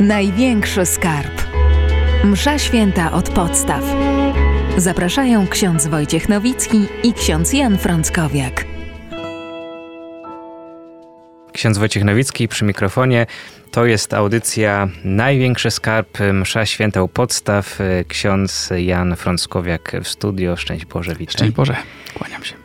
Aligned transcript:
Największy 0.00 0.86
skarb. 0.86 1.42
Msza 2.24 2.58
święta 2.58 3.12
od 3.12 3.30
podstaw. 3.30 3.84
Zapraszają 4.76 5.46
ksiądz 5.46 5.86
Wojciech 5.86 6.28
Nowicki 6.28 6.86
i 7.02 7.12
ksiądz 7.12 7.52
Jan 7.52 7.78
Frąckowiak. 7.78 8.64
Ksiądz 11.52 11.78
Wojciech 11.78 12.04
Nowicki 12.04 12.48
przy 12.48 12.64
mikrofonie. 12.64 13.26
To 13.70 13.84
jest 13.86 14.14
audycja 14.14 14.88
Największy 15.04 15.70
Skarb 15.70 16.18
Msza 16.32 16.66
Święta 16.66 17.02
u 17.02 17.08
Podstaw. 17.08 17.78
Ksiądz 18.08 18.70
Jan 18.76 19.16
Frąckowiak 19.16 19.92
w 20.04 20.08
studio. 20.08 20.56
Szczęść 20.56 20.86
Boże, 20.86 21.14
witaj. 21.14 21.32
Szczęść 21.32 21.52
Boże, 21.52 21.76
kłaniam 22.14 22.44
się. 22.44 22.59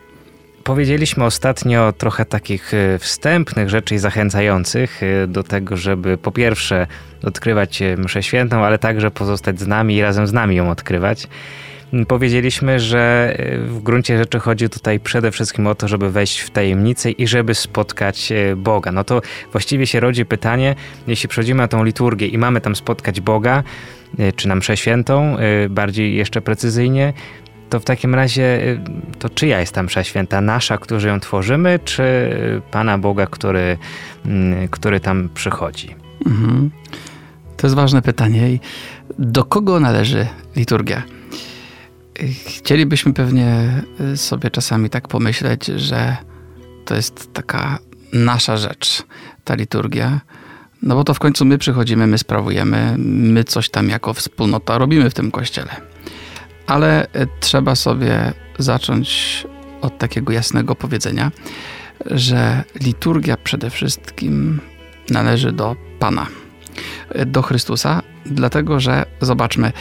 Powiedzieliśmy 0.66 1.24
ostatnio 1.24 1.92
trochę 1.92 2.24
takich 2.24 2.74
e, 2.74 2.98
wstępnych 2.98 3.70
rzeczy 3.70 3.94
i 3.94 3.98
zachęcających 3.98 5.02
e, 5.02 5.26
do 5.26 5.42
tego, 5.42 5.76
żeby 5.76 6.18
po 6.18 6.32
pierwsze 6.32 6.86
odkrywać 7.22 7.82
e, 7.82 7.96
mszę 7.96 8.22
świętą, 8.22 8.64
ale 8.64 8.78
także 8.78 9.10
pozostać 9.10 9.60
z 9.60 9.66
nami 9.66 9.96
i 9.96 10.02
razem 10.02 10.26
z 10.26 10.32
nami 10.32 10.56
ją 10.56 10.70
odkrywać. 10.70 11.28
Powiedzieliśmy, 12.08 12.80
że 12.80 13.36
w 13.66 13.80
gruncie 13.82 14.18
rzeczy 14.18 14.38
chodzi 14.38 14.68
tutaj 14.68 15.00
przede 15.00 15.30
wszystkim 15.30 15.66
o 15.66 15.74
to, 15.74 15.88
żeby 15.88 16.10
wejść 16.10 16.40
w 16.40 16.50
tajemnicę 16.50 17.10
i 17.10 17.26
żeby 17.26 17.54
spotkać 17.54 18.32
Boga. 18.56 18.92
No 18.92 19.04
to 19.04 19.20
właściwie 19.52 19.86
się 19.86 20.00
rodzi 20.00 20.24
pytanie, 20.24 20.74
jeśli 21.06 21.28
przechodzimy 21.28 21.58
na 21.58 21.68
tą 21.68 21.84
liturgię 21.84 22.26
i 22.26 22.38
mamy 22.38 22.60
tam 22.60 22.76
spotkać 22.76 23.20
Boga, 23.20 23.62
czy 24.36 24.48
na 24.48 24.54
mszę 24.54 24.76
świętą, 24.76 25.36
bardziej 25.70 26.16
jeszcze 26.16 26.40
precyzyjnie, 26.40 27.12
to 27.70 27.80
w 27.80 27.84
takim 27.84 28.14
razie 28.14 28.62
y, 28.62 28.80
to 29.18 29.30
czyja 29.30 29.60
jest 29.60 29.74
ta 29.74 29.82
msza 29.82 30.04
święta? 30.04 30.40
Nasza, 30.40 30.78
którzy 30.78 31.08
ją 31.08 31.20
tworzymy, 31.20 31.78
czy 31.84 32.30
Pana 32.70 32.98
Boga, 32.98 33.26
który, 33.26 33.78
mm, 34.26 34.68
który 34.68 35.00
tam 35.00 35.28
przychodzi? 35.34 35.94
Mhm. 36.26 36.70
To 37.56 37.66
jest 37.66 37.76
ważne 37.76 38.02
pytanie. 38.02 38.58
Do 39.18 39.44
kogo 39.44 39.80
należy 39.80 40.26
liturgia? 40.56 41.02
Chcielibyśmy 42.46 43.12
pewnie 43.12 43.72
sobie 44.16 44.50
czasami 44.50 44.90
tak 44.90 45.08
pomyśleć, 45.08 45.66
że 45.66 46.16
to 46.84 46.94
jest 46.94 47.32
taka 47.32 47.78
nasza 48.12 48.56
rzecz, 48.56 49.02
ta 49.44 49.54
liturgia. 49.54 50.20
No 50.82 50.94
bo 50.94 51.04
to 51.04 51.14
w 51.14 51.18
końcu 51.18 51.44
my 51.44 51.58
przychodzimy, 51.58 52.06
my 52.06 52.18
sprawujemy, 52.18 52.94
my 52.98 53.44
coś 53.44 53.70
tam 53.70 53.88
jako 53.88 54.14
wspólnota 54.14 54.78
robimy 54.78 55.10
w 55.10 55.14
tym 55.14 55.30
kościele. 55.30 55.76
Ale 56.66 57.12
e, 57.12 57.26
trzeba 57.40 57.74
sobie 57.74 58.32
zacząć 58.58 59.46
od 59.80 59.98
takiego 59.98 60.32
jasnego 60.32 60.74
powiedzenia, 60.74 61.30
że 62.06 62.64
liturgia 62.80 63.36
przede 63.36 63.70
wszystkim 63.70 64.60
należy 65.10 65.52
do 65.52 65.76
Pana, 65.98 66.26
e, 67.08 67.26
do 67.26 67.42
Chrystusa, 67.42 68.02
Dlatego, 68.30 68.80
że 68.80 69.06
zobaczmy, 69.20 69.72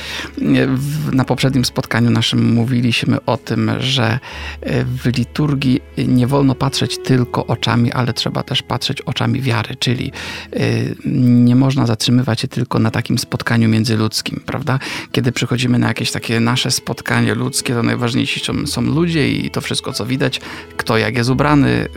na 1.12 1.26
poprzednim 1.26 1.66
spotkaniu 1.66 2.12
naszym 2.12 2.54
mówiliśmy 2.54 3.26
o 3.26 3.38
tym, 3.38 3.72
że 3.80 4.20
e, 4.62 4.86
w 4.86 5.18
liturgii 5.18 5.82
nie 5.98 6.28
wolno 6.28 6.56
patrzeć 6.56 6.98
tylko 7.04 7.46
oczami, 7.46 7.92
ale 7.92 8.14
trzeba 8.14 8.44
też 8.44 8.62
patrzeć 8.62 9.02
oczami 9.02 9.42
wiary, 9.42 9.76
czyli 9.80 10.12
e, 10.54 10.60
nie 11.06 11.56
można 11.56 11.86
zatrzymywać 11.86 12.42
się 12.42 12.48
tylko 12.48 12.80
na 12.80 12.92
takim 12.92 13.18
spotkaniu 13.18 13.70
międzyludzkim, 13.70 14.44
prawda? 14.46 14.80
Kiedy 15.12 15.32
przychodzimy 15.32 15.80
na 15.80 15.88
jakieś 15.88 16.12
takie 16.12 16.40
nasze 16.40 16.72
spotkanie 16.72 17.36
ludzkie, 17.36 17.74
to 17.74 17.84
najważniejsi 17.84 18.42
są, 18.66 18.82
ludzie 18.82 19.30
i 19.30 19.52
to 19.52 19.62
wszystko, 19.62 19.94
co 19.94 20.06
widać, 20.06 20.42
kto 20.78 20.98
jak 20.98 21.16
jest 21.16 21.30
ubrany, 21.30 21.70
e, 21.70 21.88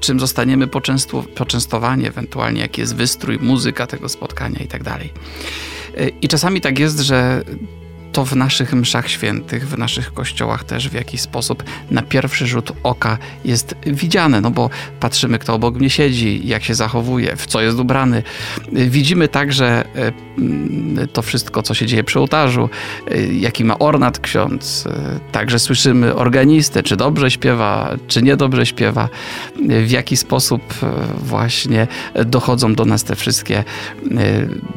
czym 0.00 0.20
zostaniemy 0.20 0.66
poczęstowani, 1.34 2.06
ewentualnie 2.06 2.60
jaki 2.60 2.80
jest 2.80 2.96
wystrój, 2.96 3.38
muzyka 3.38 3.86
tego 3.86 4.08
spotkania 4.08 4.58
i 4.58 4.66
tak 4.66 4.82
dalej. 4.82 5.12
I 6.22 6.28
czasami 6.28 6.60
tak 6.60 6.78
jest, 6.78 7.00
że 7.00 7.42
to 8.12 8.24
w 8.24 8.36
naszych 8.36 8.72
mszach 8.72 9.08
świętych, 9.08 9.68
w 9.68 9.78
naszych 9.78 10.14
kościołach 10.14 10.64
też 10.64 10.88
w 10.88 10.92
jakiś 10.92 11.20
sposób 11.20 11.64
na 11.90 12.02
pierwszy 12.02 12.46
rzut 12.46 12.72
oka 12.82 13.18
jest 13.44 13.74
widziane, 13.86 14.40
no 14.40 14.50
bo 14.50 14.70
patrzymy, 15.00 15.38
kto 15.38 15.54
obok 15.54 15.74
mnie 15.74 15.90
siedzi, 15.90 16.40
jak 16.44 16.64
się 16.64 16.74
zachowuje, 16.74 17.36
w 17.36 17.46
co 17.46 17.60
jest 17.60 17.78
ubrany. 17.78 18.22
Widzimy 18.72 19.28
także 19.28 19.84
e, 19.94 21.06
to 21.06 21.22
wszystko, 21.22 21.62
co 21.62 21.74
się 21.74 21.86
dzieje 21.86 22.04
przy 22.04 22.18
ołtarzu, 22.18 22.68
e, 23.10 23.26
jaki 23.26 23.64
ma 23.64 23.78
ornat 23.78 24.18
ksiądz. 24.18 24.86
E, 24.86 25.20
także 25.32 25.58
słyszymy 25.58 26.14
organistę, 26.14 26.82
czy 26.82 26.96
dobrze 26.96 27.30
śpiewa, 27.30 27.96
czy 28.08 28.22
niedobrze 28.22 28.66
śpiewa, 28.66 29.08
w 29.86 29.90
jaki 29.90 30.16
sposób 30.16 30.62
właśnie 31.18 31.86
dochodzą 32.26 32.74
do 32.74 32.84
nas 32.84 33.04
te 33.04 33.16
wszystkie, 33.16 33.64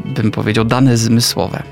bym 0.06 0.31
powiedział, 0.31 0.66
dane 0.66 0.98
zmysłowe. 0.98 1.63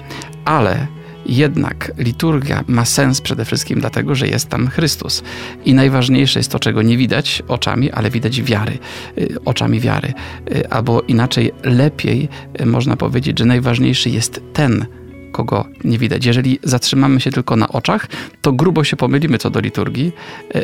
Ale 0.46 0.99
jednak 1.26 1.92
liturgia 1.98 2.64
ma 2.68 2.86
sens 2.86 3.22
przede 3.22 3.46
wszystkim 3.46 3.80
dlatego, 3.80 4.16
że 4.16 4.28
jest 4.28 4.50
tam 4.50 4.68
Chrystus. 4.68 5.24
I 5.66 5.74
najważniejsze 5.74 6.40
jest 6.40 6.52
to, 6.52 6.60
czego 6.60 6.82
nie 6.82 6.98
widać 6.98 7.44
oczami, 7.48 7.92
ale 7.92 8.10
widać 8.10 8.42
wiary, 8.42 8.78
y, 9.18 9.36
oczami 9.46 9.80
wiary. 9.80 10.14
Y, 10.52 10.70
albo 10.70 11.02
inaczej, 11.02 11.52
lepiej 11.64 12.30
y, 12.62 12.66
można 12.66 12.96
powiedzieć, 12.96 13.40
że 13.40 13.46
najważniejszy 13.46 14.10
jest 14.10 14.42
ten, 14.54 14.86
kogo 15.32 15.66
nie 15.84 15.98
widać. 15.98 16.26
Jeżeli 16.26 16.60
zatrzymamy 16.64 17.22
się 17.22 17.32
tylko 17.32 17.56
na 17.56 17.68
oczach, 17.68 18.08
to 18.42 18.52
grubo 18.52 18.84
się 18.84 18.98
pomylimy 18.98 19.38
co 19.38 19.50
do 19.50 19.60
liturgii. 19.60 20.12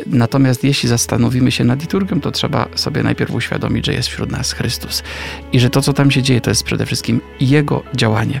Natomiast 0.06 0.64
jeśli 0.64 0.88
zastanowimy 0.88 1.50
się 1.52 1.64
nad 1.64 1.80
liturgią, 1.80 2.20
to 2.20 2.30
trzeba 2.30 2.68
sobie 2.74 3.02
najpierw 3.02 3.34
uświadomić, 3.34 3.86
że 3.86 3.92
jest 3.92 4.08
wśród 4.08 4.30
nas 4.30 4.52
Chrystus 4.52 5.02
i 5.52 5.60
że 5.60 5.70
to, 5.70 5.82
co 5.82 5.92
tam 5.92 6.10
się 6.10 6.22
dzieje, 6.22 6.40
to 6.40 6.50
jest 6.50 6.62
przede 6.62 6.86
wszystkim 6.86 7.20
Jego 7.40 7.82
działanie. 7.96 8.40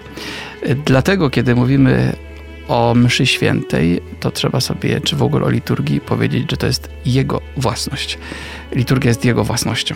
Dlatego, 0.74 1.30
kiedy 1.30 1.54
mówimy 1.54 2.12
o 2.68 2.94
mszy 2.94 3.26
świętej, 3.26 4.00
to 4.20 4.30
trzeba 4.30 4.60
sobie, 4.60 5.00
czy 5.00 5.16
w 5.16 5.22
ogóle 5.22 5.44
o 5.44 5.50
liturgii, 5.50 6.00
powiedzieć, 6.00 6.50
że 6.50 6.56
to 6.56 6.66
jest 6.66 6.88
jego 7.04 7.40
własność. 7.56 8.18
Liturgia 8.72 9.08
jest 9.08 9.24
jego 9.24 9.44
własnością. 9.44 9.94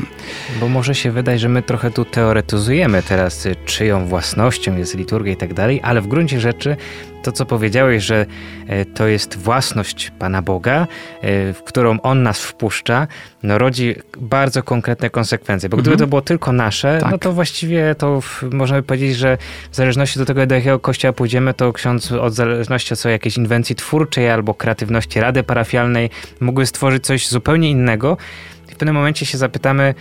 Bo 0.61 0.69
może 0.69 0.95
się 0.95 1.11
wydać, 1.11 1.41
że 1.41 1.49
my 1.49 1.63
trochę 1.63 1.91
tu 1.91 2.05
teoretyzujemy 2.05 3.03
teraz, 3.03 3.49
czyją 3.65 4.07
własnością 4.07 4.77
jest 4.77 4.95
liturgia 4.95 5.33
i 5.33 5.37
tak 5.37 5.55
dalej, 5.55 5.81
ale 5.83 6.01
w 6.01 6.07
gruncie 6.07 6.41
rzeczy 6.41 6.77
to, 7.23 7.33
co 7.33 7.47
powiedziałeś, 7.47 8.05
że 8.05 8.27
e, 8.67 8.85
to 8.85 9.07
jest 9.07 9.39
własność 9.39 10.13
Pana 10.19 10.43
Boga, 10.43 10.87
e, 11.21 11.53
w 11.53 11.63
którą 11.63 12.01
On 12.01 12.23
nas 12.23 12.41
wpuszcza, 12.41 13.07
no 13.43 13.59
rodzi 13.59 13.95
bardzo 14.19 14.63
konkretne 14.63 15.11
konsekwencje. 15.11 15.69
Bo 15.69 15.77
gdyby 15.77 15.91
mhm. 15.91 15.99
to 15.99 16.11
było 16.11 16.23
tylko 16.23 16.53
nasze, 16.53 16.95
no 16.95 17.01
tak. 17.01 17.11
no 17.11 17.19
to 17.19 17.33
właściwie 17.33 17.95
to 17.95 18.21
możemy 18.53 18.83
powiedzieć, 18.83 19.17
że 19.17 19.39
w 19.71 19.77
zależności 19.77 20.19
do 20.19 20.25
tego, 20.25 20.47
do 20.47 20.55
jakiego 20.55 20.79
kościoła 20.79 21.13
pójdziemy, 21.13 21.55
to 21.55 21.73
ksiądz 21.73 22.13
od 22.13 22.35
zależności 22.35 22.95
od 22.95 23.05
jakiejś 23.05 23.37
inwencji 23.37 23.77
twórczej 23.77 24.31
albo 24.31 24.55
kreatywności 24.55 25.21
rady 25.21 25.43
parafialnej 25.43 26.11
mógłby 26.41 26.67
stworzyć 26.67 27.05
coś 27.05 27.29
zupełnie 27.29 27.71
innego. 27.71 28.17
I 28.69 28.75
w 28.75 28.77
pewnym 28.77 28.95
momencie 28.95 29.27
się 29.27 29.39
zapytamy, 29.39 29.95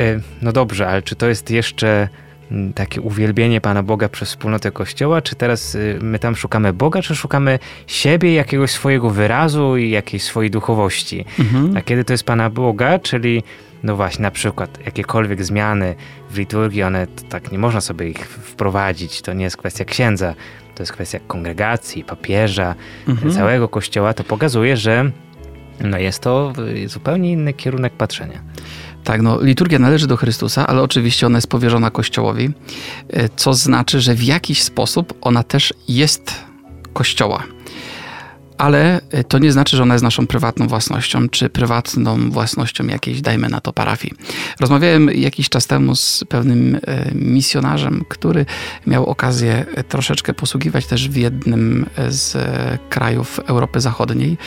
e, 0.00 0.20
no 0.42 0.52
dobrze, 0.52 0.88
ale 0.88 1.02
czy 1.02 1.16
to 1.16 1.26
jest 1.26 1.50
jeszcze 1.50 2.08
takie 2.74 3.00
uwielbienie 3.00 3.60
Pana 3.60 3.82
Boga 3.82 4.08
przez 4.08 4.28
wspólnotę 4.28 4.70
Kościoła, 4.70 5.22
czy 5.22 5.34
teraz 5.34 5.74
y, 5.74 5.98
my 6.02 6.18
tam 6.18 6.36
szukamy 6.36 6.72
Boga, 6.72 7.02
czy 7.02 7.16
szukamy 7.16 7.58
siebie, 7.86 8.34
jakiegoś 8.34 8.70
swojego 8.70 9.10
wyrazu 9.10 9.76
i 9.76 9.90
jakiejś 9.90 10.22
swojej 10.22 10.50
duchowości? 10.50 11.24
Mhm. 11.38 11.76
A 11.76 11.80
kiedy 11.80 12.04
to 12.04 12.12
jest 12.12 12.24
Pana 12.24 12.50
Boga, 12.50 12.98
czyli 12.98 13.42
no 13.82 13.96
właśnie, 13.96 14.22
na 14.22 14.30
przykład 14.30 14.78
jakiekolwiek 14.86 15.44
zmiany 15.44 15.94
w 16.30 16.38
liturgii, 16.38 16.82
one 16.82 17.06
tak 17.28 17.52
nie 17.52 17.58
można 17.58 17.80
sobie 17.80 18.08
ich 18.08 18.26
wprowadzić. 18.28 19.22
To 19.22 19.32
nie 19.32 19.44
jest 19.44 19.56
kwestia 19.56 19.84
księdza, 19.84 20.34
to 20.74 20.82
jest 20.82 20.92
kwestia 20.92 21.18
kongregacji, 21.26 22.04
papieża, 22.04 22.74
mhm. 23.08 23.32
całego 23.32 23.68
kościoła. 23.68 24.14
To 24.14 24.24
pokazuje, 24.24 24.76
że 24.76 25.10
no 25.80 25.98
jest 25.98 26.20
to 26.20 26.52
zupełnie 26.86 27.32
inny 27.32 27.52
kierunek 27.52 27.92
patrzenia. 27.92 28.40
Tak, 29.06 29.22
no, 29.22 29.40
liturgia 29.40 29.78
należy 29.78 30.06
do 30.06 30.16
Chrystusa, 30.16 30.66
ale 30.66 30.82
oczywiście 30.82 31.26
ona 31.26 31.38
jest 31.38 31.46
powierzona 31.46 31.90
Kościołowi, 31.90 32.50
e, 33.10 33.28
co 33.36 33.54
znaczy, 33.54 34.00
że 34.00 34.14
w 34.14 34.22
jakiś 34.22 34.62
sposób 34.62 35.14
ona 35.20 35.42
też 35.42 35.74
jest 35.88 36.34
Kościoła. 36.92 37.42
Ale 38.58 39.00
e, 39.10 39.24
to 39.24 39.38
nie 39.38 39.52
znaczy, 39.52 39.76
że 39.76 39.82
ona 39.82 39.94
jest 39.94 40.04
naszą 40.04 40.26
prywatną 40.26 40.66
własnością, 40.68 41.28
czy 41.28 41.48
prywatną 41.48 42.30
własnością 42.30 42.86
jakiejś, 42.86 43.20
dajmy 43.20 43.48
na 43.48 43.60
to, 43.60 43.72
parafii. 43.72 44.14
Rozmawiałem 44.60 45.10
jakiś 45.10 45.48
czas 45.48 45.66
temu 45.66 45.96
z 45.96 46.24
pewnym 46.28 46.74
e, 46.74 47.14
misjonarzem, 47.14 48.04
który 48.08 48.46
miał 48.86 49.06
okazję 49.06 49.66
troszeczkę 49.88 50.34
posługiwać 50.34 50.86
też 50.86 51.08
w 51.08 51.16
jednym 51.16 51.86
z 52.08 52.36
krajów 52.88 53.40
Europy 53.46 53.80
Zachodniej. 53.80 54.38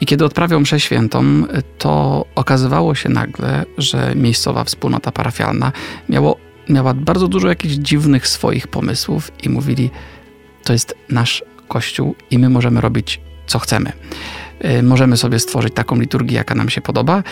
I 0.00 0.06
kiedy 0.06 0.24
odprawiał 0.24 0.60
mszę 0.60 0.80
świętą, 0.80 1.42
to 1.78 2.24
okazywało 2.34 2.94
się 2.94 3.08
nagle, 3.08 3.64
że 3.78 4.12
miejscowa 4.14 4.64
wspólnota 4.64 5.12
parafialna 5.12 5.72
miało, 6.08 6.36
miała 6.68 6.94
bardzo 6.94 7.28
dużo 7.28 7.48
jakichś 7.48 7.74
dziwnych 7.74 8.28
swoich 8.28 8.68
pomysłów 8.68 9.32
i 9.42 9.48
mówili, 9.48 9.90
to 10.64 10.72
jest 10.72 10.94
nasz 11.08 11.44
kościół 11.68 12.14
i 12.30 12.38
my 12.38 12.48
możemy 12.50 12.80
robić 12.80 13.20
co 13.46 13.58
chcemy. 13.58 13.92
Y, 14.64 14.82
możemy 14.82 15.16
sobie 15.16 15.38
stworzyć 15.38 15.74
taką 15.74 16.00
liturgię, 16.00 16.36
jaka 16.36 16.54
nam 16.54 16.68
się 16.68 16.80
podoba, 16.80 17.22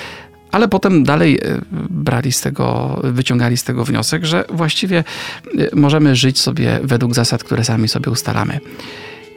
ale 0.52 0.68
potem 0.68 1.04
dalej 1.04 1.40
brali 1.90 2.32
z 2.32 2.40
tego, 2.40 3.00
wyciągali 3.04 3.56
z 3.56 3.64
tego 3.64 3.84
wniosek, 3.84 4.24
że 4.24 4.44
właściwie 4.50 5.04
możemy 5.72 6.16
żyć 6.16 6.40
sobie 6.40 6.80
według 6.82 7.14
zasad, 7.14 7.44
które 7.44 7.64
sami 7.64 7.88
sobie 7.88 8.10
ustalamy. 8.10 8.60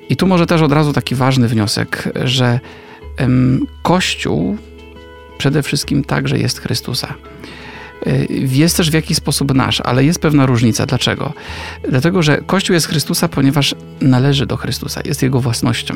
I 0.09 0.15
tu 0.15 0.27
może 0.27 0.45
też 0.45 0.61
od 0.61 0.71
razu 0.71 0.93
taki 0.93 1.15
ważny 1.15 1.47
wniosek, 1.47 2.09
że 2.23 2.59
Kościół 3.81 4.57
przede 5.37 5.63
wszystkim 5.63 6.03
także 6.03 6.37
jest 6.37 6.59
Chrystusa. 6.59 7.13
Y, 8.07 8.27
jest 8.31 8.77
też 8.77 8.91
w 8.91 8.93
jakiś 8.93 9.17
sposób 9.17 9.53
nasz, 9.53 9.81
ale 9.81 10.03
jest 10.03 10.19
pewna 10.19 10.45
różnica. 10.45 10.85
Dlaczego? 10.85 11.33
Dlatego, 11.89 12.23
że 12.23 12.37
Kościół 12.37 12.73
jest 12.73 12.87
Chrystusa, 12.87 13.27
ponieważ 13.27 13.75
należy 14.01 14.45
do 14.45 14.57
Chrystusa, 14.57 15.01
jest 15.05 15.23
Jego 15.23 15.39
własnością. 15.39 15.95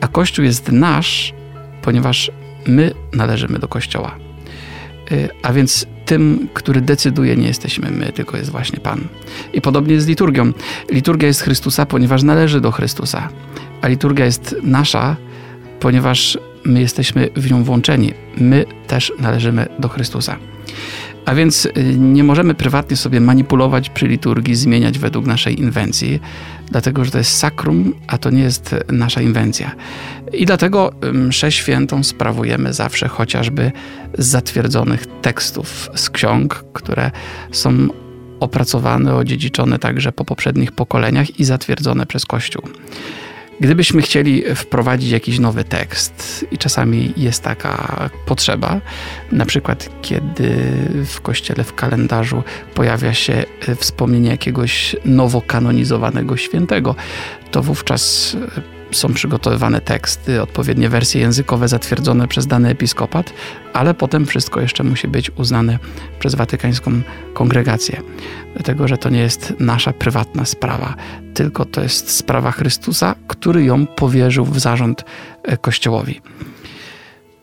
A 0.00 0.08
Kościół 0.08 0.44
jest 0.44 0.72
nasz, 0.72 1.34
ponieważ 1.82 2.30
my 2.66 2.92
należymy 3.12 3.58
do 3.58 3.68
Kościoła. 3.68 4.16
Y, 5.12 5.28
a 5.42 5.52
więc 5.52 5.86
tym, 6.06 6.48
który 6.54 6.80
decyduje, 6.80 7.36
nie 7.36 7.46
jesteśmy 7.46 7.90
my, 7.90 8.12
tylko 8.12 8.36
jest 8.36 8.50
właśnie 8.50 8.80
Pan. 8.80 9.00
I 9.52 9.60
podobnie 9.60 9.94
jest 9.94 10.06
z 10.06 10.08
liturgią. 10.08 10.52
Liturgia 10.90 11.28
jest 11.28 11.40
Chrystusa, 11.40 11.86
ponieważ 11.86 12.22
należy 12.22 12.60
do 12.60 12.72
Chrystusa. 12.72 13.28
A 13.82 13.88
liturgia 13.88 14.24
jest 14.24 14.56
nasza, 14.62 15.16
ponieważ 15.80 16.38
my 16.64 16.80
jesteśmy 16.80 17.28
w 17.36 17.50
nią 17.50 17.64
włączeni. 17.64 18.14
My 18.36 18.64
też 18.86 19.12
należymy 19.18 19.66
do 19.78 19.88
Chrystusa. 19.88 20.36
A 21.24 21.34
więc 21.34 21.66
y, 21.66 21.72
nie 21.98 22.24
możemy 22.24 22.54
prywatnie 22.54 22.96
sobie 22.96 23.20
manipulować 23.20 23.90
przy 23.90 24.06
liturgii, 24.06 24.54
zmieniać 24.54 24.98
według 24.98 25.26
naszej 25.26 25.60
inwencji, 25.60 26.20
dlatego 26.70 27.04
że 27.04 27.10
to 27.10 27.18
jest 27.18 27.36
sakrum, 27.36 27.94
a 28.06 28.18
to 28.18 28.30
nie 28.30 28.42
jest 28.42 28.74
nasza 28.92 29.22
inwencja. 29.22 29.74
I 30.32 30.46
dlatego 30.46 30.92
mszę 31.12 31.52
świętą 31.52 32.04
sprawujemy 32.04 32.72
zawsze 32.72 33.08
chociażby 33.08 33.72
z 34.18 34.26
zatwierdzonych 34.26 35.06
tekstów 35.22 35.90
z 35.94 36.10
ksiąg, 36.10 36.64
które 36.72 37.10
są 37.52 37.88
opracowane, 38.40 39.14
odziedziczone 39.14 39.78
także 39.78 40.12
po 40.12 40.24
poprzednich 40.24 40.72
pokoleniach 40.72 41.40
i 41.40 41.44
zatwierdzone 41.44 42.06
przez 42.06 42.26
Kościół. 42.26 42.62
Gdybyśmy 43.60 44.02
chcieli 44.02 44.54
wprowadzić 44.54 45.10
jakiś 45.10 45.38
nowy 45.38 45.64
tekst, 45.64 46.46
i 46.50 46.58
czasami 46.58 47.12
jest 47.16 47.42
taka 47.42 48.10
potrzeba, 48.26 48.80
na 49.32 49.46
przykład 49.46 49.88
kiedy 50.02 50.50
w 51.06 51.20
kościele 51.20 51.64
w 51.64 51.74
kalendarzu 51.74 52.42
pojawia 52.74 53.14
się 53.14 53.44
wspomnienie 53.76 54.30
jakiegoś 54.30 54.96
nowo 55.04 55.40
kanonizowanego 55.40 56.36
świętego, 56.36 56.94
to 57.50 57.62
wówczas 57.62 58.36
są 58.92 59.14
przygotowywane 59.14 59.80
teksty, 59.80 60.42
odpowiednie 60.42 60.88
wersje 60.88 61.20
językowe 61.20 61.68
zatwierdzone 61.68 62.28
przez 62.28 62.46
dany 62.46 62.68
episkopat, 62.68 63.32
ale 63.72 63.94
potem 63.94 64.26
wszystko 64.26 64.60
jeszcze 64.60 64.84
musi 64.84 65.08
być 65.08 65.30
uznane 65.30 65.78
przez 66.18 66.34
watykańską 66.34 67.00
kongregację. 67.34 68.02
Dlatego, 68.54 68.88
że 68.88 68.98
to 68.98 69.10
nie 69.10 69.20
jest 69.20 69.54
nasza 69.60 69.92
prywatna 69.92 70.44
sprawa, 70.44 70.94
tylko 71.34 71.64
to 71.64 71.82
jest 71.82 72.10
sprawa 72.10 72.52
Chrystusa, 72.52 73.14
który 73.26 73.64
ją 73.64 73.86
powierzył 73.86 74.44
w 74.44 74.58
zarząd 74.58 75.04
e, 75.42 75.56
Kościołowi. 75.56 76.20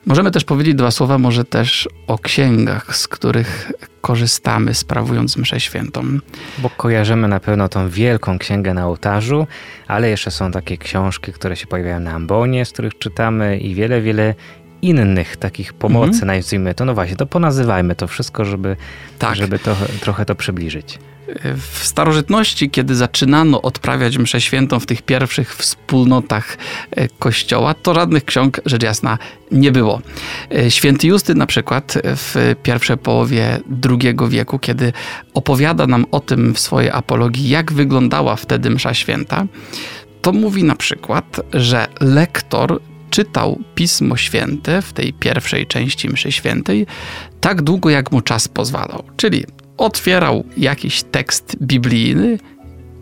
Możemy 0.05 0.31
też 0.31 0.43
powiedzieć 0.43 0.75
dwa 0.75 0.91
słowa 0.91 1.17
może 1.17 1.45
też 1.45 1.89
o 2.07 2.17
księgach, 2.17 2.95
z 2.95 3.07
których 3.07 3.71
korzystamy 4.03 4.73
sprawując 4.73 5.37
mszę 5.37 5.59
świętą. 5.59 6.19
Bo 6.57 6.69
kojarzymy 6.69 7.27
na 7.27 7.39
pewno 7.39 7.69
tą 7.69 7.89
wielką 7.89 8.39
księgę 8.39 8.73
na 8.73 8.87
ołtarzu, 8.87 9.47
ale 9.87 10.09
jeszcze 10.09 10.31
są 10.31 10.51
takie 10.51 10.77
książki, 10.77 11.33
które 11.33 11.55
się 11.55 11.67
pojawiają 11.67 11.99
na 11.99 12.11
ambonie, 12.11 12.65
z 12.65 12.71
których 12.71 12.97
czytamy 12.97 13.57
i 13.57 13.75
wiele, 13.75 14.01
wiele 14.01 14.35
innych 14.81 15.37
takich 15.37 15.73
pomocy, 15.73 16.13
mhm. 16.13 16.27
nazwijmy 16.27 16.73
to. 16.73 16.85
No 16.85 16.93
właśnie, 16.93 17.15
to 17.15 17.25
ponazywajmy 17.25 17.95
to 17.95 18.07
wszystko, 18.07 18.45
żeby, 18.45 18.75
tak. 19.19 19.35
żeby 19.35 19.59
to, 19.59 19.75
trochę 20.01 20.25
to 20.25 20.35
przybliżyć. 20.35 20.99
W 21.57 21.85
starożytności, 21.85 22.69
kiedy 22.69 22.95
zaczynano 22.95 23.61
odprawiać 23.61 24.17
mszę 24.17 24.41
świętą 24.41 24.79
w 24.79 24.85
tych 24.85 25.01
pierwszych 25.01 25.55
wspólnotach 25.55 26.57
e, 26.91 27.07
kościoła, 27.07 27.73
to 27.73 27.93
żadnych 27.93 28.25
ksiąg, 28.25 28.61
rzecz 28.65 28.83
jasna, 28.83 29.17
nie 29.51 29.71
było. 29.71 30.01
E, 30.51 30.71
święty 30.71 31.07
Justyn 31.07 31.37
na 31.37 31.45
przykład 31.45 31.97
w 32.03 32.55
pierwszej 32.63 32.97
połowie 32.97 33.59
II 33.89 34.15
wieku, 34.29 34.59
kiedy 34.59 34.93
opowiada 35.33 35.87
nam 35.87 36.05
o 36.11 36.19
tym 36.19 36.53
w 36.53 36.59
swojej 36.59 36.91
apologii, 36.91 37.49
jak 37.49 37.71
wyglądała 37.71 38.35
wtedy 38.35 38.69
msza 38.69 38.93
święta, 38.93 39.45
to 40.21 40.31
mówi 40.31 40.63
na 40.63 40.75
przykład, 40.75 41.41
że 41.53 41.87
lektor 41.99 42.79
czytał 43.09 43.59
Pismo 43.75 44.17
Święte 44.17 44.81
w 44.81 44.93
tej 44.93 45.13
pierwszej 45.13 45.67
części 45.67 46.09
mszy 46.09 46.31
świętej 46.31 46.85
tak 47.41 47.61
długo, 47.61 47.89
jak 47.89 48.11
mu 48.11 48.21
czas 48.21 48.47
pozwalał. 48.47 49.03
Czyli 49.17 49.45
otwierał 49.77 50.43
jakiś 50.57 51.03
tekst 51.03 51.55
biblijny 51.61 52.37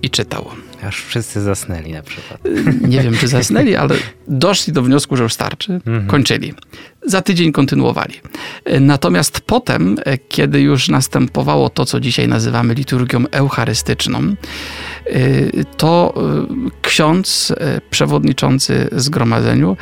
i 0.01 0.09
czytał. 0.09 0.45
Aż 0.83 1.01
wszyscy 1.01 1.41
zasnęli 1.41 1.91
na 1.91 2.01
przykład. 2.01 2.41
Nie 2.87 3.01
wiem, 3.01 3.17
czy 3.17 3.27
zasnęli, 3.27 3.75
ale 3.75 3.95
doszli 4.27 4.73
do 4.73 4.81
wniosku, 4.81 5.17
że 5.17 5.23
już 5.23 5.33
starczy, 5.33 5.73
mhm. 5.73 6.07
kończyli. 6.07 6.53
Za 7.05 7.21
tydzień 7.21 7.51
kontynuowali. 7.51 8.13
Natomiast 8.79 9.41
potem, 9.41 9.97
kiedy 10.29 10.61
już 10.61 10.89
następowało 10.89 11.69
to, 11.69 11.85
co 11.85 11.99
dzisiaj 11.99 12.27
nazywamy 12.27 12.73
liturgią 12.73 13.23
eucharystyczną, 13.31 14.35
to 15.77 16.13
ksiądz 16.81 17.53
przewodniczący 17.89 18.89
zgromadzeniu 18.91 19.77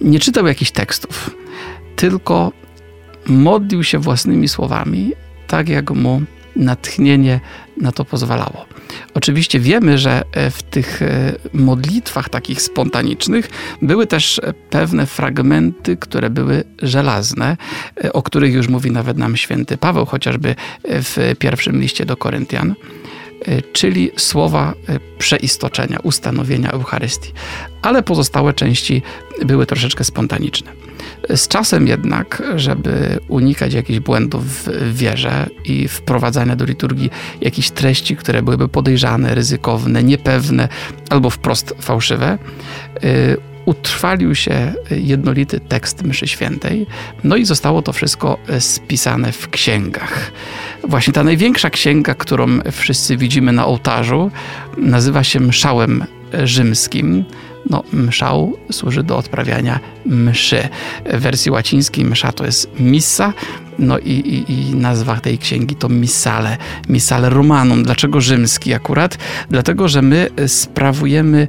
nie 0.00 0.20
czytał 0.20 0.46
jakichś 0.46 0.70
tekstów, 0.70 1.30
tylko 1.96 2.52
modlił 3.26 3.84
się 3.84 3.98
własnymi 3.98 4.48
słowami 4.48 5.12
tak, 5.50 5.68
jak 5.68 5.90
mu 5.90 6.22
natchnienie 6.56 7.40
na 7.76 7.92
to 7.92 8.04
pozwalało. 8.04 8.66
Oczywiście 9.14 9.60
wiemy, 9.60 9.98
że 9.98 10.22
e, 10.32 10.50
w 10.50 10.62
tych 10.62 11.02
e, 11.02 11.32
modlitwach 11.52 12.28
takich 12.28 12.62
spontanicznych 12.62 13.50
były 13.82 14.06
też 14.06 14.40
pewne 14.70 15.06
fragmenty, 15.06 15.96
które 15.96 16.30
były 16.30 16.64
żelazne, 16.82 17.56
e, 18.04 18.12
o 18.12 18.22
których 18.22 18.54
już 18.54 18.68
mówi 18.68 18.90
nawet 18.90 19.18
nam 19.18 19.36
święty 19.36 19.76
Paweł, 19.76 20.06
chociażby 20.06 20.54
w 20.84 21.34
pierwszym 21.38 21.80
liście 21.80 22.06
do 22.06 22.16
Koryntian 22.16 22.74
czyli 23.72 24.10
słowa 24.16 24.74
przeistoczenia, 25.18 25.98
ustanowienia 26.02 26.70
Eucharystii. 26.70 27.32
Ale 27.82 28.02
pozostałe 28.02 28.54
części 28.54 29.02
były 29.44 29.66
troszeczkę 29.66 30.04
spontaniczne. 30.04 30.72
Z 31.34 31.48
czasem 31.48 31.86
jednak, 31.86 32.42
żeby 32.56 33.18
unikać 33.28 33.74
jakichś 33.74 33.98
błędów 33.98 34.44
w 34.44 34.96
wierze 34.96 35.46
i 35.64 35.88
wprowadzania 35.88 36.56
do 36.56 36.64
liturgii 36.64 37.10
jakichś 37.40 37.70
treści, 37.70 38.16
które 38.16 38.42
byłyby 38.42 38.68
podejrzane, 38.68 39.34
ryzykowne, 39.34 40.02
niepewne 40.02 40.68
albo 41.10 41.30
wprost 41.30 41.74
fałszywe, 41.80 42.38
y, 43.04 43.49
utrwalił 43.64 44.34
się 44.34 44.72
jednolity 44.90 45.60
tekst 45.60 46.02
mszy 46.02 46.26
świętej, 46.26 46.86
no 47.24 47.36
i 47.36 47.44
zostało 47.44 47.82
to 47.82 47.92
wszystko 47.92 48.38
spisane 48.58 49.32
w 49.32 49.48
księgach. 49.48 50.32
Właśnie 50.84 51.12
ta 51.12 51.24
największa 51.24 51.70
księga, 51.70 52.14
którą 52.14 52.46
wszyscy 52.72 53.16
widzimy 53.16 53.52
na 53.52 53.66
ołtarzu, 53.66 54.30
nazywa 54.76 55.24
się 55.24 55.40
Mszałem 55.40 56.04
Rzymskim. 56.44 57.24
No, 57.70 57.82
mszał 57.92 58.56
służy 58.72 59.02
do 59.02 59.16
odprawiania 59.16 59.80
mszy. 60.06 60.68
W 61.12 61.20
wersji 61.20 61.50
łacińskiej 61.50 62.04
msza 62.04 62.32
to 62.32 62.46
jest 62.46 62.80
missa, 62.80 63.32
no 63.78 63.98
i, 63.98 64.10
i, 64.10 64.52
i 64.52 64.74
nazwa 64.74 65.16
tej 65.16 65.38
księgi 65.38 65.76
to 65.76 65.88
Missale, 65.88 66.56
Missale 66.88 67.30
Romanum. 67.30 67.82
Dlaczego 67.82 68.20
rzymski 68.20 68.74
akurat? 68.74 69.18
Dlatego, 69.50 69.88
że 69.88 70.02
my 70.02 70.28
sprawujemy 70.46 71.48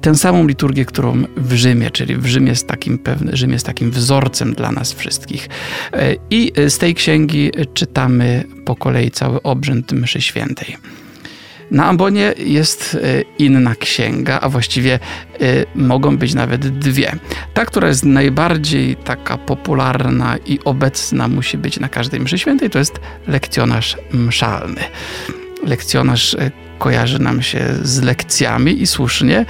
tę 0.00 0.14
samą 0.14 0.46
liturgię, 0.46 0.84
którą 0.84 1.22
w 1.36 1.52
Rzymie, 1.52 1.90
czyli 1.90 2.16
w 2.16 2.26
Rzymie 2.26 2.48
jest 2.48 2.66
takim 2.66 2.98
pewny, 2.98 3.36
Rzym 3.36 3.52
jest 3.52 3.66
takim 3.66 3.90
wzorcem 3.90 4.54
dla 4.54 4.72
nas 4.72 4.92
wszystkich. 4.92 5.48
I 6.30 6.52
z 6.68 6.78
tej 6.78 6.94
księgi 6.94 7.50
czytamy 7.74 8.44
po 8.64 8.76
kolei 8.76 9.10
cały 9.10 9.42
obrzęd 9.42 9.92
mszy 9.92 10.20
świętej. 10.20 10.76
Na 11.70 11.86
Ambonie 11.86 12.34
jest 12.38 12.98
e, 13.02 13.22
inna 13.38 13.74
księga, 13.74 14.40
a 14.40 14.48
właściwie 14.48 14.94
e, 14.94 14.98
mogą 15.74 16.16
być 16.18 16.34
nawet 16.34 16.78
dwie. 16.78 17.16
Ta, 17.54 17.64
która 17.64 17.88
jest 17.88 18.04
najbardziej 18.04 18.96
taka 18.96 19.38
popularna 19.38 20.36
i 20.46 20.58
obecna 20.64 21.28
musi 21.28 21.58
być 21.58 21.80
na 21.80 21.88
każdej 21.88 22.20
mszy 22.20 22.38
świętej, 22.38 22.70
to 22.70 22.78
jest 22.78 23.00
lekcjonarz 23.28 23.96
mszalny. 24.12 24.80
Lekcjonarz 25.66 26.34
e, 26.34 26.50
kojarzy 26.78 27.18
nam 27.18 27.42
się 27.42 27.60
z 27.82 28.02
lekcjami 28.02 28.82
i 28.82 28.86
słusznie, 28.86 29.46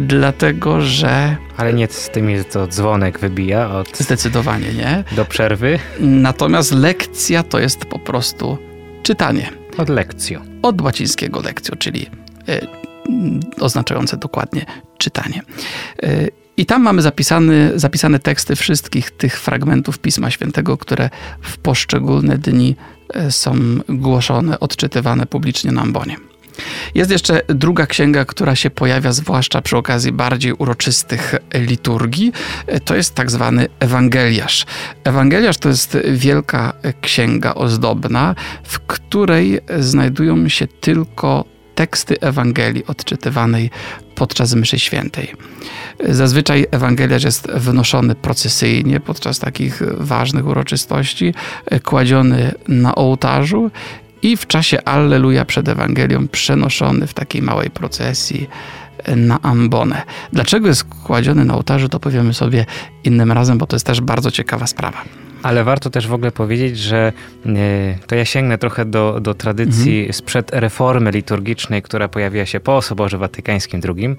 dlatego 0.00 0.80
że. 0.80 1.36
Ale 1.56 1.72
nie 1.72 1.88
z 1.88 2.10
tym 2.10 2.30
jest 2.30 2.52
to 2.52 2.66
dzwonek 2.66 3.18
wybija 3.18 3.70
od. 3.70 3.98
Zdecydowanie 3.98 4.72
nie. 4.72 5.04
Do 5.16 5.24
przerwy. 5.24 5.78
Natomiast 6.00 6.72
lekcja 6.72 7.42
to 7.42 7.58
jest 7.58 7.84
po 7.84 7.98
prostu 7.98 8.58
czytanie. 9.02 9.59
Od 9.78 9.88
lekcjo. 9.88 10.40
Od 10.62 10.80
łacińskiego 10.80 11.40
lekcjo, 11.40 11.76
czyli 11.76 12.06
e, 12.48 12.66
oznaczające 13.60 14.16
dokładnie 14.16 14.66
czytanie. 14.98 15.42
I 16.56 16.66
tam 16.66 16.82
mamy 16.82 17.02
zapisane, 17.02 17.78
zapisane 17.78 18.18
teksty 18.18 18.56
wszystkich 18.56 19.10
tych 19.10 19.40
fragmentów 19.40 19.98
Pisma 19.98 20.30
Świętego, 20.30 20.78
które 20.78 21.10
w 21.42 21.58
poszczególne 21.58 22.38
dni 22.38 22.76
są 23.30 23.54
głoszone, 23.88 24.60
odczytywane 24.60 25.26
publicznie 25.26 25.72
na 25.72 25.82
ambonie. 25.82 26.16
Jest 26.94 27.10
jeszcze 27.10 27.40
druga 27.48 27.86
księga, 27.86 28.24
która 28.24 28.56
się 28.56 28.70
pojawia 28.70 29.12
zwłaszcza 29.12 29.62
przy 29.62 29.76
okazji 29.76 30.12
bardziej 30.12 30.52
uroczystych 30.52 31.34
liturgii. 31.54 32.32
To 32.84 32.96
jest 32.96 33.14
tak 33.14 33.30
zwany 33.30 33.66
Ewangeliarz. 33.80 34.66
Ewangeliarz 35.04 35.58
to 35.58 35.68
jest 35.68 35.98
wielka 36.12 36.72
księga 37.00 37.54
ozdobna, 37.54 38.34
w 38.64 38.80
której 38.80 39.60
znajdują 39.78 40.48
się 40.48 40.66
tylko 40.66 41.44
teksty 41.74 42.20
Ewangelii 42.20 42.86
odczytywanej 42.86 43.70
podczas 44.14 44.54
mszy 44.54 44.78
świętej. 44.78 45.34
Zazwyczaj 46.08 46.66
Ewangeliarz 46.70 47.24
jest 47.24 47.50
wnoszony 47.50 48.14
procesyjnie 48.14 49.00
podczas 49.00 49.38
takich 49.38 49.82
ważnych 49.98 50.46
uroczystości, 50.46 51.34
kładziony 51.84 52.52
na 52.68 52.94
ołtarzu 52.94 53.70
i 54.22 54.36
w 54.36 54.46
czasie 54.46 54.84
Alleluja 54.84 55.44
przed 55.44 55.68
Ewangelią 55.68 56.28
przenoszony 56.28 57.06
w 57.06 57.14
takiej 57.14 57.42
małej 57.42 57.70
procesji 57.70 58.48
na 59.16 59.42
ambonę. 59.42 60.02
Dlaczego 60.32 60.68
jest 60.68 60.84
kładziony 60.84 61.44
na 61.44 61.54
ołtarzu, 61.54 61.88
to 61.88 62.00
powiemy 62.00 62.34
sobie 62.34 62.66
innym 63.04 63.32
razem, 63.32 63.58
bo 63.58 63.66
to 63.66 63.76
jest 63.76 63.86
też 63.86 64.00
bardzo 64.00 64.30
ciekawa 64.30 64.66
sprawa. 64.66 65.04
Ale 65.42 65.64
warto 65.64 65.90
też 65.90 66.06
w 66.06 66.12
ogóle 66.12 66.32
powiedzieć, 66.32 66.78
że 66.78 67.12
e, 67.46 67.50
to 68.06 68.14
ja 68.14 68.24
sięgnę 68.24 68.58
trochę 68.58 68.84
do, 68.84 69.20
do 69.20 69.34
tradycji 69.34 69.98
mhm. 69.98 70.12
sprzed 70.12 70.50
reformy 70.54 71.10
liturgicznej, 71.10 71.82
która 71.82 72.08
pojawiła 72.08 72.46
się 72.46 72.60
po 72.60 72.82
Soborze 72.82 73.18
Watykańskim 73.18 73.80
II, 73.88 74.16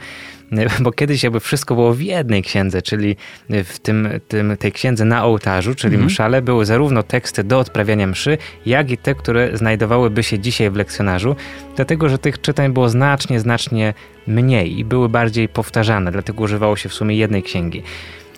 e, 0.51 0.67
bo 0.83 0.91
kiedyś 0.91 1.23
jakby 1.23 1.39
wszystko 1.39 1.75
było 1.75 1.93
w 1.93 2.01
jednej 2.01 2.43
księdze, 2.43 2.81
czyli 2.81 3.15
w 3.49 3.79
tym, 3.79 4.09
tym, 4.27 4.57
tej 4.57 4.71
księdze 4.71 5.05
na 5.05 5.25
ołtarzu, 5.25 5.75
czyli 5.75 5.95
mhm. 5.95 6.05
mszale, 6.05 6.41
były 6.41 6.65
zarówno 6.65 7.03
teksty 7.03 7.43
do 7.43 7.59
odprawiania 7.59 8.07
mszy, 8.07 8.37
jak 8.65 8.91
i 8.91 8.97
te, 8.97 9.15
które 9.15 9.57
znajdowałyby 9.57 10.23
się 10.23 10.39
dzisiaj 10.39 10.69
w 10.69 10.75
lekcjonarzu, 10.75 11.35
dlatego 11.75 12.09
że 12.09 12.17
tych 12.17 12.41
czytań 12.41 12.73
było 12.73 12.89
znacznie, 12.89 13.39
znacznie 13.39 13.93
mniej 14.27 14.79
i 14.79 14.85
były 14.85 15.09
bardziej 15.09 15.49
powtarzane, 15.49 16.11
dlatego 16.11 16.43
używało 16.43 16.75
się 16.75 16.89
w 16.89 16.93
sumie 16.93 17.15
jednej 17.15 17.43
księgi. 17.43 17.83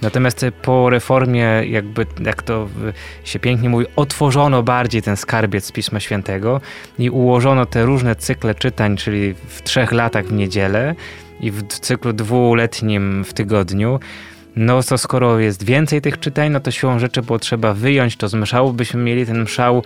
Natomiast 0.03 0.45
po 0.61 0.89
reformie, 0.89 1.45
jakby, 1.67 2.05
jak 2.25 2.43
to 2.43 2.67
się 3.23 3.39
pięknie 3.39 3.69
mówi, 3.69 3.85
otworzono 3.95 4.63
bardziej 4.63 5.01
ten 5.01 5.17
skarbiec 5.17 5.71
Pisma 5.71 5.99
Świętego 5.99 6.61
i 6.99 7.09
ułożono 7.09 7.65
te 7.65 7.85
różne 7.85 8.15
cykle 8.15 8.55
czytań, 8.55 8.97
czyli 8.97 9.33
w 9.33 9.61
trzech 9.61 9.91
latach 9.91 10.25
w 10.25 10.33
niedzielę 10.33 10.95
i 11.39 11.51
w 11.51 11.63
cyklu 11.63 12.13
dwuletnim 12.13 13.23
w 13.23 13.33
tygodniu. 13.33 13.99
No 14.55 14.83
to 14.83 14.97
skoro 14.97 15.39
jest 15.39 15.63
więcej 15.63 16.01
tych 16.01 16.19
czytań, 16.19 16.51
no 16.51 16.59
to 16.59 16.71
siłą 16.71 16.99
rzeczy 16.99 17.21
było 17.21 17.39
trzeba 17.39 17.73
wyjąć 17.73 18.17
to 18.17 18.27
z 18.27 18.33
mszału, 18.33 18.73
byśmy 18.73 19.03
mieli 19.03 19.25
ten 19.25 19.41
mszał 19.41 19.83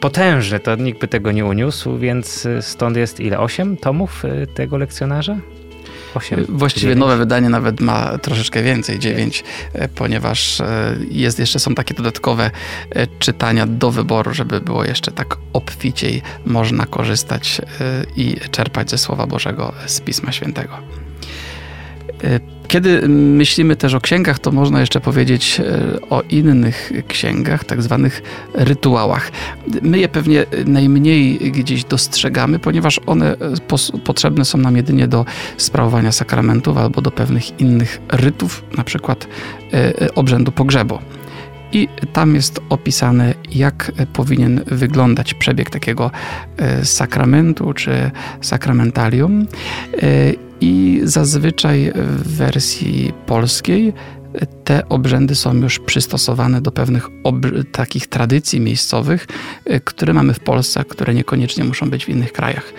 potężny, 0.00 0.60
to 0.60 0.76
nikt 0.76 1.00
by 1.00 1.08
tego 1.08 1.32
nie 1.32 1.44
uniósł, 1.44 1.98
więc 1.98 2.48
stąd 2.60 2.96
jest 2.96 3.20
ile? 3.20 3.38
Osiem 3.38 3.76
tomów 3.76 4.24
y, 4.24 4.46
tego 4.46 4.76
lekcjonarza? 4.76 5.36
8. 6.14 6.46
Właściwie 6.48 6.86
9. 6.86 7.00
nowe 7.00 7.16
wydanie 7.16 7.48
nawet 7.48 7.80
ma 7.80 8.18
troszeczkę 8.18 8.62
więcej, 8.62 8.98
9, 8.98 9.44
e, 9.72 9.88
ponieważ 9.88 10.60
e, 10.60 10.96
jest 11.10 11.38
jeszcze 11.38 11.58
są 11.58 11.74
takie 11.74 11.94
dodatkowe 11.94 12.50
czytania 13.18 13.66
do 13.66 13.90
wyboru, 13.90 14.34
żeby 14.34 14.60
było 14.60 14.84
jeszcze 14.84 15.12
tak 15.12 15.36
obficiej 15.52 16.22
można 16.46 16.86
korzystać 16.86 17.60
i 18.16 18.36
czerpać 18.50 18.90
ze 18.90 18.98
Słowa 18.98 19.26
Bożego 19.26 19.72
z 19.86 20.00
Pisma 20.00 20.32
Świętego. 20.32 20.78
Kiedy 22.68 23.08
myślimy 23.08 23.76
też 23.76 23.94
o 23.94 24.00
księgach, 24.00 24.38
to 24.38 24.52
można 24.52 24.80
jeszcze 24.80 25.00
powiedzieć 25.00 25.60
e, 25.60 26.00
o 26.10 26.22
innych 26.30 26.92
księgach, 27.08 27.64
tak 27.64 27.82
zwanych 27.82 28.22
rytuałach. 28.54 29.30
My 29.82 29.98
je 29.98 30.08
pewnie 30.08 30.46
najmniej 30.66 31.38
gdzieś 31.38 31.84
dostrzegamy, 31.84 32.58
ponieważ 32.58 33.00
one 33.06 33.32
e, 33.32 33.98
potrzebne 34.04 34.44
są 34.44 34.58
nam 34.58 34.76
jedynie 34.76 35.08
do 35.08 35.24
sprawowania 35.56 36.12
sakramentów 36.12 36.76
albo 36.76 37.02
do 37.02 37.10
pewnych 37.10 37.60
innych 37.60 38.00
rytów, 38.12 38.64
na 38.76 38.84
przykład 38.84 39.26
e, 39.72 40.14
obrzędu 40.14 40.52
pogrzebu. 40.52 40.98
I 41.72 41.88
tam 42.12 42.34
jest 42.34 42.60
opisane, 42.68 43.34
jak 43.52 43.92
powinien 44.12 44.60
wyglądać 44.66 45.34
przebieg 45.34 45.70
takiego 45.70 46.10
sakramentu 46.82 47.72
czy 47.72 48.10
sakramentalium 48.40 49.46
i 50.64 51.00
zazwyczaj 51.04 51.92
w 51.94 52.36
wersji 52.36 53.12
polskiej 53.26 53.92
te 54.64 54.88
obrzędy 54.88 55.34
są 55.34 55.54
już 55.54 55.78
przystosowane 55.78 56.60
do 56.60 56.72
pewnych 56.72 57.08
takich 57.72 58.06
tradycji 58.06 58.60
miejscowych, 58.60 59.26
y, 59.70 59.80
które 59.80 60.12
mamy 60.12 60.34
w 60.34 60.40
Polsce, 60.40 60.84
które 60.84 61.14
niekoniecznie 61.14 61.64
muszą 61.64 61.90
być 61.90 62.04
w 62.04 62.08
innych 62.08 62.32
krajach. 62.32 62.72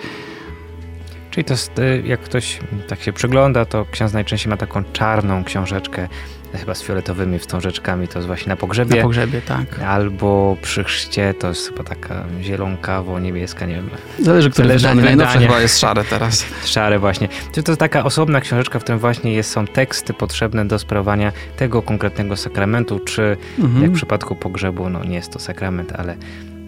Czyli 1.36 1.44
to 1.44 1.52
jest, 1.52 1.78
y, 1.78 2.02
jak 2.06 2.20
ktoś 2.20 2.60
tak 2.88 3.02
się 3.02 3.12
przygląda, 3.12 3.64
to 3.64 3.86
ksiądz 3.90 4.12
najczęściej 4.12 4.50
ma 4.50 4.56
taką 4.56 4.84
czarną 4.92 5.44
książeczkę 5.44 6.08
chyba 6.54 6.74
z 6.74 6.82
fioletowymi 6.82 7.38
wstążeczkami, 7.38 8.08
to 8.08 8.18
jest 8.18 8.26
właśnie 8.26 8.48
na 8.48 8.56
pogrzebie. 8.56 8.96
Na 8.96 9.02
pogrzebie, 9.02 9.40
tak. 9.42 9.78
Albo 9.86 10.56
przy 10.62 10.84
chrzcie 10.84 11.34
to 11.34 11.48
jest 11.48 11.68
chyba 11.68 11.84
taka 11.84 12.24
zielonkawo, 12.42 13.20
niebieska, 13.20 13.66
nie 13.66 13.74
wiem. 13.74 13.90
Zależy, 14.18 14.50
które 14.50 14.68
wydanie. 14.68 15.02
Najnowsze 15.02 15.38
chyba 15.38 15.60
jest 15.60 15.78
szare 15.78 16.04
teraz. 16.04 16.44
Szare 16.74 16.98
właśnie. 16.98 17.28
Czyli 17.52 17.64
to 17.64 17.72
jest 17.72 17.80
taka 17.80 18.04
osobna 18.04 18.40
książeczka, 18.40 18.78
w 18.78 18.82
którym 18.82 18.98
właśnie 18.98 19.32
jest, 19.32 19.50
są 19.50 19.66
teksty 19.66 20.14
potrzebne 20.14 20.64
do 20.64 20.78
sprawowania 20.78 21.32
tego 21.56 21.82
konkretnego 21.82 22.36
sakramentu, 22.36 22.98
czy 22.98 23.36
mhm. 23.58 23.82
jak 23.82 23.90
w 23.90 23.94
przypadku 23.94 24.34
pogrzebu, 24.34 24.90
no 24.90 25.04
nie 25.04 25.16
jest 25.16 25.32
to 25.32 25.38
sakrament, 25.38 25.92
ale 25.92 26.16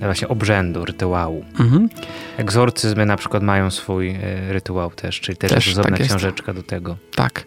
właśnie 0.00 0.28
obrzędu, 0.28 0.84
rytuału. 0.84 1.44
Mhm. 1.60 1.88
Egzorcyzmy 2.36 3.06
na 3.06 3.16
przykład 3.16 3.42
mają 3.42 3.70
swój 3.70 4.10
y, 4.10 4.52
rytuał 4.52 4.90
też, 4.90 5.20
czyli 5.20 5.38
też, 5.38 5.50
też 5.50 5.66
jest 5.66 5.78
osobna 5.78 5.96
tak 5.96 6.06
książeczka 6.06 6.54
do 6.54 6.62
tego. 6.62 6.96
Tak. 7.14 7.44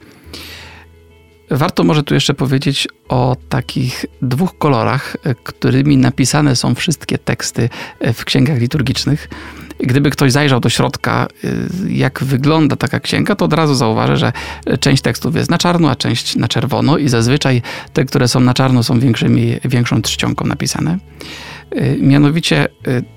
Warto 1.52 1.84
może 1.84 2.04
tu 2.04 2.14
jeszcze 2.14 2.34
powiedzieć 2.34 2.88
o 3.10 3.38
takich 3.50 4.06
dwóch 4.22 4.58
kolorach, 4.58 5.18
e, 5.24 5.36
którymi 5.36 5.98
napisane 5.98 6.56
są 6.56 6.76
wszystkie 6.76 7.18
teksty 7.18 7.70
e, 8.00 8.14
w 8.14 8.26
księgach 8.26 8.60
liturgicznych. 8.60 9.30
Gdyby 9.80 10.10
ktoś 10.10 10.32
zajrzał 10.32 10.60
do 10.60 10.70
środka, 10.70 11.28
e, 11.44 11.48
jak 11.90 12.24
wygląda 12.24 12.76
taka 12.76 13.00
księga, 13.00 13.36
to 13.36 13.46
od 13.46 13.54
razu 13.54 13.76
zauważy, 13.76 14.18
że 14.18 14.34
część 14.80 15.02
tekstów 15.02 15.36
jest 15.36 15.50
na 15.50 15.58
czarno, 15.58 15.90
a 15.90 15.96
część 15.96 16.36
na 16.36 16.48
czerwono 16.48 16.98
i 16.98 17.10
zazwyczaj 17.10 17.62
te, 17.94 18.06
które 18.06 18.28
są 18.28 18.40
na 18.40 18.54
czarno 18.54 18.84
są 18.84 19.00
większymi, 19.00 19.58
większą 19.66 20.02
czcionką 20.02 20.46
napisane. 20.46 20.98
Mianowicie 22.00 22.68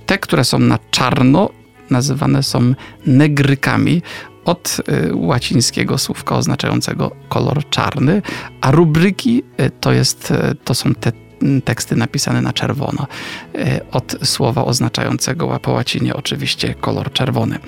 te, 0.06 0.18
które 0.18 0.44
są 0.44 0.58
na 0.58 0.78
czarno, 0.90 1.50
nazywane 1.90 2.42
są 2.42 2.74
negrykami 3.06 4.02
od 4.44 4.80
y, 4.88 5.14
łacińskiego 5.14 5.98
słówka 5.98 6.36
oznaczającego 6.36 7.10
kolor 7.28 7.68
czarny, 7.70 8.22
a 8.60 8.70
rubryki 8.70 9.42
y, 9.60 9.70
to, 9.80 9.92
jest, 9.92 10.30
y, 10.30 10.54
to 10.64 10.74
są 10.74 10.94
te 10.94 11.12
teksty 11.64 11.96
napisane 11.96 12.42
na 12.42 12.52
czerwono, 12.52 13.06
od 13.92 14.16
słowa 14.22 14.64
oznaczającego 14.64 15.60
po 15.62 15.72
łacinie 15.72 16.14
oczywiście 16.14 16.74
kolor 16.74 17.12
czerwony. 17.12 17.58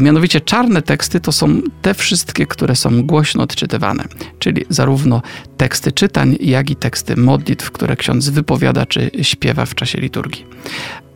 Mianowicie 0.00 0.40
czarne 0.40 0.82
teksty 0.82 1.20
to 1.20 1.32
są 1.32 1.60
te 1.82 1.94
wszystkie, 1.94 2.46
które 2.46 2.76
są 2.76 3.02
głośno 3.02 3.42
odczytywane, 3.42 4.04
czyli 4.38 4.64
zarówno 4.68 5.22
teksty 5.56 5.92
czytań, 5.92 6.36
jak 6.40 6.70
i 6.70 6.76
teksty 6.76 7.16
modlitw, 7.16 7.70
które 7.70 7.96
ksiądz 7.96 8.28
wypowiada 8.28 8.86
czy 8.86 9.10
śpiewa 9.22 9.66
w 9.66 9.74
czasie 9.74 10.00
liturgii. 10.00 10.46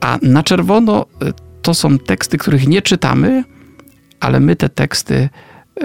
A 0.00 0.18
na 0.22 0.42
czerwono 0.42 1.06
to 1.62 1.74
są 1.74 1.98
teksty, 1.98 2.38
których 2.38 2.68
nie 2.68 2.82
czytamy, 2.82 3.44
ale 4.20 4.40
my 4.40 4.56
te 4.56 4.68
teksty, 4.68 5.28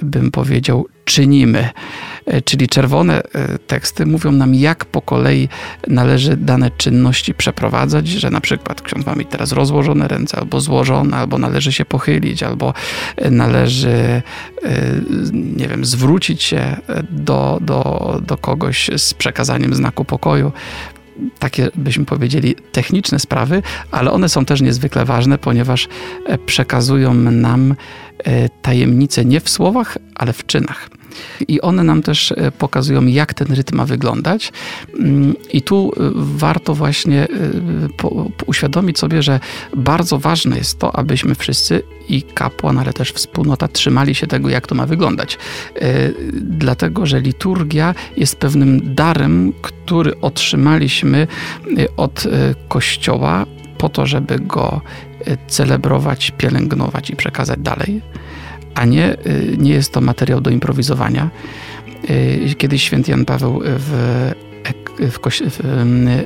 bym 0.02 0.32
powiedział, 0.32 0.88
czynimy. 1.06 1.70
E, 2.26 2.42
czyli 2.42 2.68
czerwone 2.68 3.24
e, 3.24 3.58
teksty 3.68 4.06
mówią 4.06 4.32
nam, 4.32 4.56
jak 4.56 4.86
po 4.86 5.02
kolei 5.02 5.50
należy 5.88 6.38
dane 6.38 6.72
czynności 6.78 7.34
przeprowadzać, 7.34 8.08
że 8.08 8.30
na 8.30 8.42
przykład 8.42 8.82
ksiądz 8.82 9.06
ma 9.06 9.16
mieć 9.16 9.28
teraz 9.32 9.52
rozłożone 9.52 10.08
ręce, 10.08 10.38
albo 10.38 10.62
złożone, 10.62 11.18
albo 11.18 11.38
należy 11.38 11.72
się 11.72 11.86
pochylić, 11.86 12.44
albo 12.44 12.74
e, 13.18 13.32
należy, 13.32 14.22
nie 15.34 15.68
wiem, 15.68 15.86
zwrócić 15.86 16.44
się 16.44 16.78
do, 17.10 17.60
do, 17.62 18.22
do 18.28 18.38
kogoś 18.38 18.90
z 18.98 19.14
przekazaniem 19.14 19.74
znaku 19.74 20.06
pokoju 20.06 20.52
takie, 21.40 21.70
byśmy 21.76 22.06
powiedzieli, 22.06 22.56
techniczne 22.72 23.20
sprawy, 23.20 23.62
ale 23.92 24.12
one 24.12 24.30
są 24.30 24.46
też 24.46 24.62
niezwykle 24.62 25.06
ważne, 25.06 25.38
ponieważ 25.38 25.88
przekazują 26.46 27.14
nam 27.14 27.76
tajemnice 28.62 29.26
nie 29.26 29.40
w 29.40 29.50
słowach, 29.50 29.98
ale 30.16 30.34
w 30.34 30.46
czynach. 30.46 30.90
I 31.48 31.62
one 31.62 31.84
nam 31.84 32.02
też 32.02 32.32
e, 32.32 32.52
pokazują, 32.52 33.06
jak 33.06 33.34
ten 33.34 33.48
rytm 33.48 33.78
ma 33.78 33.86
wyglądać. 33.86 34.52
Mm, 35.00 35.36
I 35.54 35.62
tu 35.62 35.92
e, 35.98 36.12
warto 36.16 36.74
właśnie 36.76 37.28
uświadomić 38.46 39.00
sobie, 39.00 39.24
że 39.24 39.40
bardzo 39.76 40.20
ważne 40.20 40.58
jest 40.58 40.80
to, 40.80 40.96
abyśmy 40.96 41.36
wszyscy 41.36 41.84
i 42.10 42.24
kapłan, 42.24 42.78
ale 42.78 42.94
też 42.94 43.12
wspólnota 43.12 43.68
trzymali 43.68 44.16
się 44.16 44.28
tego, 44.28 44.50
jak 44.50 44.68
to 44.68 44.76
ma 44.76 44.86
wyglądać. 44.86 45.38
Dlatego, 46.34 47.06
że 47.06 47.22
liturgia 47.22 47.96
jest 48.18 48.36
pewnym 48.36 48.96
darem, 48.96 49.54
który 49.62 50.22
otrzymaliśmy 50.22 51.28
od 51.98 52.24
Kościoła 52.68 53.46
po 53.78 53.90
to, 53.90 54.06
żeby 54.06 54.40
go 54.40 54.82
celebrować, 55.48 56.32
pielęgnować 56.38 57.10
i 57.10 57.16
przekazać 57.16 57.60
dalej 57.60 58.02
a 58.76 58.86
nie, 58.86 59.14
y, 59.14 59.56
nie 59.58 59.72
jest 59.72 59.94
to 59.94 60.02
materiał 60.02 60.42
do 60.42 60.50
improwizowania. 60.50 61.30
Y, 62.10 62.56
kiedyś 62.58 62.84
święty 62.84 63.12
Jan 63.12 63.26
Paweł 63.26 63.62
w, 63.64 64.32
w, 65.00 65.20
w 65.20 65.60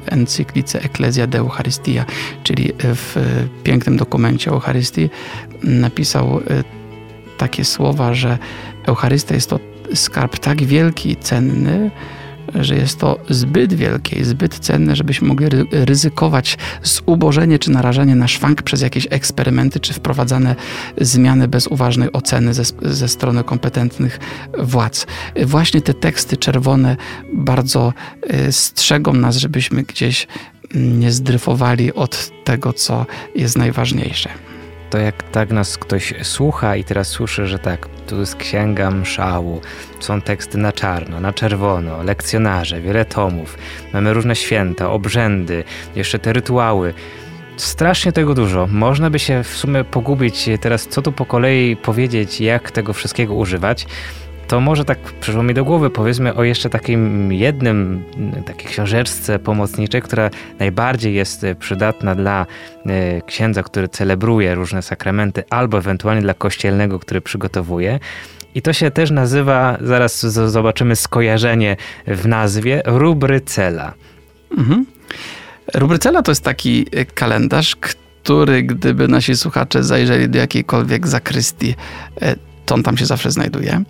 encyklice 0.06 0.82
Ecclesia 0.82 1.28
de 1.28 1.38
Eucharistia, 1.38 2.06
czyli 2.44 2.74
w 2.80 3.16
pięknym 3.64 3.98
dokumencie 3.98 4.52
Eucharystii, 4.52 5.10
napisał 5.64 6.40
y, 6.40 6.44
takie 7.38 7.66
słowa, 7.66 8.14
że 8.14 8.38
Eucharystia 8.86 9.36
jest 9.36 9.50
to 9.50 9.60
skarb 9.94 10.40
tak 10.40 10.64
wielki 10.64 11.12
i 11.12 11.16
cenny, 11.16 11.92
że 12.56 12.76
jest 12.76 13.00
to 13.00 13.20
zbyt 13.30 13.74
wielkie 13.74 14.20
i 14.20 14.24
zbyt 14.24 14.60
cenne, 14.60 14.96
żebyśmy 14.96 15.28
mogli 15.28 15.48
ryzykować 15.72 16.58
zubożenie 16.84 17.60
czy 17.60 17.72
narażenie 17.72 18.16
na 18.16 18.28
szwank 18.28 18.62
przez 18.62 18.82
jakieś 18.82 19.08
eksperymenty 19.10 19.80
czy 19.80 19.94
wprowadzane 19.94 20.56
zmiany 21.02 21.48
bez 21.48 21.68
uważnej 21.68 22.14
oceny 22.14 22.54
ze, 22.54 22.64
ze 22.82 23.08
strony 23.08 23.44
kompetentnych 23.44 24.20
władz. 24.60 25.08
Właśnie 25.46 25.82
te 25.82 25.94
teksty 25.94 26.38
czerwone 26.38 26.98
bardzo 27.34 27.94
y, 28.48 28.52
strzegą 28.52 29.14
nas, 29.14 29.38
żebyśmy 29.38 29.84
gdzieś 29.84 30.28
mm, 30.76 31.00
nie 31.00 31.12
zdryfowali 31.12 31.94
od 31.94 32.32
tego, 32.44 32.74
co 32.74 33.06
jest 33.36 33.58
najważniejsze 33.58 34.30
to 34.90 34.98
jak 34.98 35.24
tak 35.24 35.52
nas 35.52 35.78
ktoś 35.78 36.14
słucha 36.24 36.76
i 36.76 36.84
teraz 36.84 37.08
słyszy, 37.08 37.48
że 37.48 37.60
tak, 37.60 37.88
tu 38.08 38.20
jest 38.20 38.36
księga 38.36 38.92
mszału, 38.92 39.62
są 40.00 40.22
teksty 40.22 40.58
na 40.58 40.72
czarno, 40.72 41.20
na 41.20 41.34
czerwono, 41.34 42.04
lekcjonarze, 42.04 42.82
wiele 42.82 43.06
tomów, 43.06 43.58
mamy 43.94 44.14
różne 44.14 44.36
święta, 44.36 44.92
obrzędy, 44.92 45.64
jeszcze 45.96 46.20
te 46.20 46.34
rytuały. 46.34 46.94
Strasznie 47.58 48.12
tego 48.12 48.34
dużo. 48.34 48.68
Można 48.72 49.10
by 49.10 49.20
się 49.20 49.44
w 49.44 49.58
sumie 49.58 49.84
pogubić 49.84 50.50
teraz, 50.62 50.88
co 50.88 51.02
tu 51.02 51.12
po 51.12 51.26
kolei 51.26 51.76
powiedzieć, 51.76 52.42
jak 52.42 52.72
tego 52.72 52.94
wszystkiego 52.94 53.34
używać 53.34 53.88
to 54.48 54.60
może 54.60 54.86
tak 54.86 55.00
przyszło 55.00 55.44
mi 55.44 55.54
do 55.54 55.66
głowy, 55.66 55.90
powiedzmy 55.90 56.36
o 56.36 56.44
jeszcze 56.44 56.70
takim 56.70 57.34
jednym, 57.34 58.04
takiej 58.46 58.68
książeczce 58.68 59.40
pomocniczej, 59.40 60.02
która 60.02 60.30
najbardziej 60.60 61.14
jest 61.14 61.46
przydatna 61.60 62.16
dla 62.16 62.46
e, 62.86 63.22
księdza, 63.22 63.64
który 63.64 63.88
celebruje 63.88 64.56
różne 64.56 64.82
sakramenty, 64.82 65.44
albo 65.50 65.78
ewentualnie 65.78 66.22
dla 66.22 66.34
kościelnego, 66.34 67.00
który 67.00 67.22
przygotowuje. 67.22 68.00
I 68.56 68.62
to 68.62 68.74
się 68.74 68.92
też 68.92 69.12
nazywa, 69.12 69.78
zaraz 69.82 70.26
zobaczymy 70.26 70.96
skojarzenie 70.96 71.78
w 72.08 72.28
nazwie, 72.28 72.82
rubrycela. 72.86 73.94
Mhm. 74.58 74.86
Rubrycela 75.74 76.22
to 76.22 76.32
jest 76.32 76.44
taki 76.44 76.86
kalendarz, 77.14 77.76
który 77.76 78.64
gdyby 78.64 79.08
nasi 79.08 79.36
słuchacze 79.36 79.84
zajrzeli 79.84 80.30
do 80.30 80.40
jakiejkolwiek 80.40 81.08
zakrystii, 81.08 81.76
e, 82.22 82.36
to 82.68 82.76
on 82.76 82.84
tam 82.84 82.98
się 82.98 83.06
zawsze 83.06 83.32
znajduje. 83.32 83.84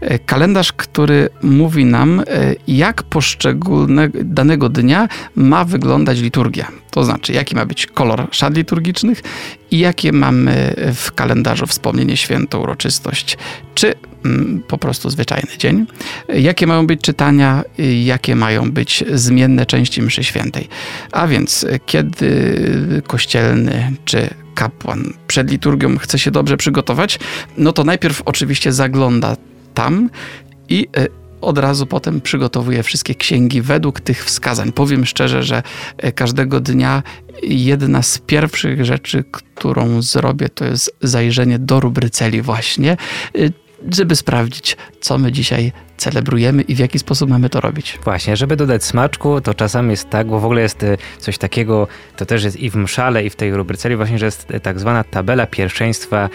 E, 0.00 0.18
kalendarz, 0.18 0.72
który 0.72 1.28
mówi 1.42 1.84
nam, 1.84 2.20
e, 2.20 2.24
jak 2.68 3.02
poszczególnego 3.02 4.18
danego 4.24 4.68
dnia 4.68 5.08
ma 5.34 5.64
wyglądać 5.64 6.20
liturgia. 6.20 6.68
To 6.90 7.04
znaczy, 7.04 7.32
jaki 7.32 7.54
ma 7.54 7.66
być 7.66 7.86
kolor 7.86 8.28
szat 8.30 8.56
liturgicznych 8.56 9.22
i 9.70 9.78
jakie 9.78 10.12
mamy 10.12 10.74
w 10.94 11.12
kalendarzu 11.12 11.66
wspomnienie 11.66 12.16
święto, 12.16 12.60
uroczystość, 12.60 13.38
czy 13.74 13.94
mm, 14.24 14.62
po 14.68 14.78
prostu 14.78 15.10
zwyczajny 15.10 15.58
dzień. 15.58 15.86
Jakie 16.28 16.66
mają 16.66 16.86
być 16.86 17.00
czytania, 17.00 17.62
jakie 18.04 18.36
mają 18.36 18.72
być 18.72 19.04
zmienne 19.12 19.66
części 19.66 20.02
mszy 20.02 20.24
świętej. 20.24 20.68
A 21.12 21.26
więc, 21.26 21.66
kiedy 21.86 22.56
kościelny 23.06 23.92
czy 24.04 24.28
kapłan 24.58 25.12
przed 25.26 25.50
liturgią 25.50 25.98
chce 25.98 26.18
się 26.18 26.30
dobrze 26.30 26.56
przygotować, 26.56 27.18
no 27.56 27.72
to 27.72 27.84
najpierw 27.84 28.22
oczywiście 28.24 28.72
zagląda 28.72 29.36
tam 29.74 30.10
i 30.68 30.88
e, 30.96 31.06
od 31.40 31.58
razu 31.58 31.86
potem 31.86 32.20
przygotowuje 32.20 32.82
wszystkie 32.82 33.14
księgi 33.14 33.62
według 33.62 34.00
tych 34.00 34.24
wskazań. 34.24 34.72
Powiem 34.72 35.06
szczerze, 35.06 35.42
że 35.42 35.62
e, 35.96 36.12
każdego 36.12 36.60
dnia 36.60 37.02
jedna 37.42 38.02
z 38.02 38.18
pierwszych 38.18 38.84
rzeczy, 38.84 39.24
którą 39.30 40.02
zrobię, 40.02 40.48
to 40.48 40.64
jest 40.64 40.96
zajrzenie 41.00 41.58
do 41.58 41.80
rubryceli 41.80 42.42
właśnie, 42.42 42.96
e, 43.34 43.67
żeby 43.90 44.16
sprawdzić, 44.16 44.76
co 45.00 45.18
my 45.18 45.32
dzisiaj 45.32 45.72
celebrujemy 45.96 46.62
i 46.62 46.74
w 46.74 46.78
jaki 46.78 46.98
sposób 46.98 47.30
mamy 47.30 47.50
to 47.50 47.60
robić. 47.60 47.98
Właśnie, 48.04 48.36
żeby 48.36 48.56
dodać 48.56 48.84
smaczku, 48.84 49.40
to 49.40 49.54
czasami 49.54 49.90
jest 49.90 50.10
tak, 50.10 50.26
bo 50.26 50.40
w 50.40 50.44
ogóle 50.44 50.62
jest 50.62 50.82
y, 50.82 50.98
coś 51.18 51.38
takiego, 51.38 51.88
to 52.16 52.26
też 52.26 52.44
jest 52.44 52.56
i 52.56 52.70
w 52.70 52.76
mszale, 52.76 53.24
i 53.24 53.30
w 53.30 53.36
tej 53.36 53.54
rubryceli 53.54 53.96
właśnie, 53.96 54.18
że 54.18 54.26
jest 54.26 54.50
y, 54.50 54.60
tak 54.60 54.80
zwana 54.80 55.04
tabela 55.04 55.46
pierwszeństwa 55.46 56.28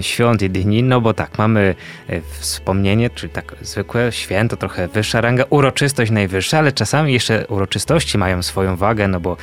świąt 0.00 0.42
i 0.42 0.50
dni, 0.50 0.82
no 0.82 1.00
bo 1.00 1.14
tak, 1.14 1.38
mamy 1.38 1.74
y, 2.10 2.22
wspomnienie, 2.38 3.10
czyli 3.10 3.32
tak 3.32 3.54
zwykłe 3.60 4.12
święto, 4.12 4.56
trochę 4.56 4.88
wyższa 4.88 5.20
ranga, 5.20 5.44
uroczystość 5.50 6.10
najwyższa, 6.10 6.58
ale 6.58 6.72
czasami 6.72 7.12
jeszcze 7.12 7.46
uroczystości 7.46 8.18
mają 8.18 8.42
swoją 8.42 8.76
wagę, 8.76 9.08
no 9.08 9.20
bo 9.20 9.36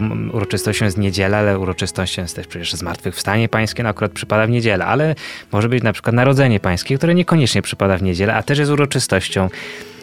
to 0.00 0.06
uroczystością 0.32 0.84
jest 0.84 0.98
niedziela, 0.98 1.38
ale 1.38 1.58
uroczystością 1.58 2.22
jest 2.22 2.36
też 2.36 2.46
przecież 2.46 2.72
zmartwychwstanie 2.72 3.48
pańskie, 3.48 3.82
no 3.82 3.88
akurat 3.88 4.12
przypada 4.12 4.46
w 4.46 4.50
niedzielę, 4.50 4.84
ale 4.84 5.14
może 5.52 5.68
być 5.68 5.82
na 5.82 5.92
przykład 5.92 6.14
narodzenie 6.14 6.60
pańskie, 6.60 6.96
które 6.96 7.14
niekoniecznie 7.14 7.62
przypada 7.62 7.96
w 7.96 8.02
niedzielę, 8.02 8.34
a 8.34 8.42
też 8.42 8.58
jest 8.58 8.70
uroczystością 8.70 9.48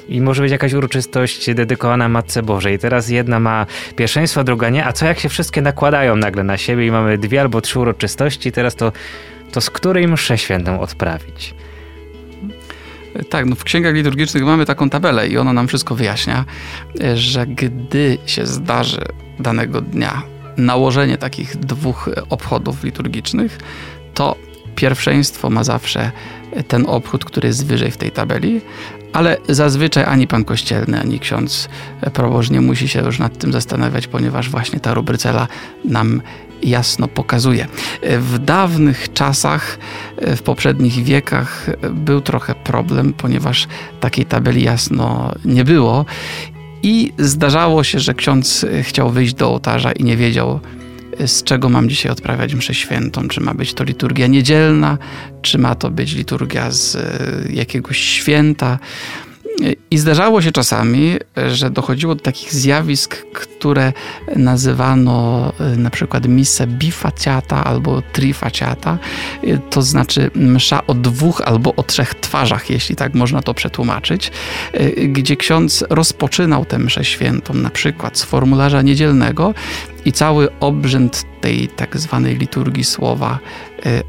i 0.09 0.21
może 0.21 0.41
być 0.41 0.51
jakaś 0.51 0.73
uroczystość 0.73 1.53
dedykowana 1.53 2.09
Matce 2.09 2.43
Bożej. 2.43 2.79
Teraz 2.79 3.09
jedna 3.09 3.39
ma 3.39 3.65
pierwszeństwo, 3.95 4.43
druga 4.43 4.69
nie, 4.69 4.85
a 4.85 4.93
co 4.93 5.05
jak 5.05 5.19
się 5.19 5.29
wszystkie 5.29 5.61
nakładają 5.61 6.15
nagle 6.15 6.43
na 6.43 6.57
siebie 6.57 6.87
i 6.87 6.91
mamy 6.91 7.17
dwie 7.17 7.41
albo 7.41 7.61
trzy 7.61 7.79
uroczystości, 7.79 8.51
teraz 8.51 8.75
to, 8.75 8.91
to 9.51 9.61
z 9.61 9.69
której 9.69 10.07
mszę 10.07 10.37
świętą 10.37 10.79
odprawić? 10.79 11.53
Tak, 13.29 13.45
no 13.45 13.55
w 13.55 13.63
księgach 13.63 13.93
liturgicznych 13.93 14.43
mamy 14.43 14.65
taką 14.65 14.89
tabelę 14.89 15.27
i 15.27 15.37
ona 15.37 15.53
nam 15.53 15.67
wszystko 15.67 15.95
wyjaśnia, 15.95 16.45
że 17.15 17.47
gdy 17.47 18.17
się 18.25 18.45
zdarzy 18.45 19.01
danego 19.39 19.81
dnia 19.81 20.21
nałożenie 20.57 21.17
takich 21.17 21.57
dwóch 21.57 22.09
obchodów 22.29 22.83
liturgicznych, 22.83 23.57
to 24.13 24.35
pierwszeństwo 24.75 25.49
ma 25.49 25.63
zawsze 25.63 26.11
ten 26.67 26.85
obchód, 26.87 27.25
który 27.25 27.47
jest 27.47 27.65
wyżej 27.65 27.91
w 27.91 27.97
tej 27.97 28.11
tabeli, 28.11 28.61
ale 29.13 29.37
zazwyczaj 29.49 30.03
ani 30.03 30.27
pan 30.27 30.45
kościelny, 30.45 30.99
ani 30.99 31.19
ksiądz 31.19 31.69
proboszcz 32.13 32.49
nie 32.49 32.61
musi 32.61 32.87
się 32.87 33.01
już 33.01 33.19
nad 33.19 33.37
tym 33.37 33.51
zastanawiać, 33.53 34.07
ponieważ 34.07 34.49
właśnie 34.49 34.79
ta 34.79 34.93
rubrycela 34.93 35.47
nam 35.85 36.21
jasno 36.63 37.07
pokazuje. 37.07 37.67
W 38.19 38.39
dawnych 38.39 39.13
czasach, 39.13 39.77
w 40.21 40.41
poprzednich 40.41 41.03
wiekach 41.03 41.69
był 41.91 42.21
trochę 42.21 42.55
problem, 42.55 43.13
ponieważ 43.13 43.67
takiej 43.99 44.25
tabeli 44.25 44.63
jasno 44.63 45.31
nie 45.45 45.63
było 45.63 46.05
i 46.83 47.13
zdarzało 47.19 47.83
się, 47.83 47.99
że 47.99 48.13
ksiądz 48.13 48.65
chciał 48.81 49.09
wyjść 49.09 49.33
do 49.33 49.47
ołtarza 49.47 49.91
i 49.91 50.03
nie 50.03 50.17
wiedział, 50.17 50.59
z 51.25 51.43
czego 51.43 51.69
mam 51.69 51.89
dzisiaj 51.89 52.11
odprawiać 52.11 52.53
mszę 52.53 52.73
świętą. 52.73 53.27
Czy 53.27 53.41
ma 53.41 53.53
być 53.53 53.73
to 53.73 53.83
liturgia 53.83 54.27
niedzielna, 54.27 54.97
czy 55.41 55.57
ma 55.57 55.75
to 55.75 55.91
być 55.91 56.13
liturgia 56.13 56.71
z 56.71 56.95
e, 56.95 57.53
jakiegoś 57.53 57.97
święta. 57.97 58.79
I 59.91 59.97
zdarzało 59.97 60.41
się 60.41 60.51
czasami, 60.51 61.17
że 61.47 61.69
dochodziło 61.69 62.15
do 62.15 62.21
takich 62.21 62.53
zjawisk, 62.53 63.15
które 63.33 63.93
nazywano 64.35 65.51
e, 65.59 65.77
na 65.77 65.89
przykład 65.89 66.27
misę 66.27 66.67
bifaciata 66.67 67.63
albo 67.63 68.01
trifaciata, 68.01 68.97
e, 69.43 69.57
to 69.57 69.81
znaczy 69.81 70.31
msza 70.35 70.87
o 70.87 70.93
dwóch 70.93 71.41
albo 71.41 71.75
o 71.75 71.83
trzech 71.83 72.15
twarzach, 72.15 72.69
jeśli 72.69 72.95
tak 72.95 73.13
można 73.13 73.41
to 73.41 73.53
przetłumaczyć, 73.53 74.31
e, 74.73 74.89
gdzie 74.89 75.35
ksiądz 75.35 75.85
rozpoczynał 75.89 76.65
tę 76.65 76.79
mszę 76.79 77.05
świętą 77.05 77.53
na 77.53 77.69
przykład 77.69 78.17
z 78.17 78.23
formularza 78.23 78.81
niedzielnego 78.81 79.53
i 80.05 80.11
cały 80.11 80.59
obrzęd 80.59 81.23
tej 81.41 81.67
tak 81.67 81.97
zwanej 81.97 82.37
liturgii 82.37 82.83
słowa 82.83 83.39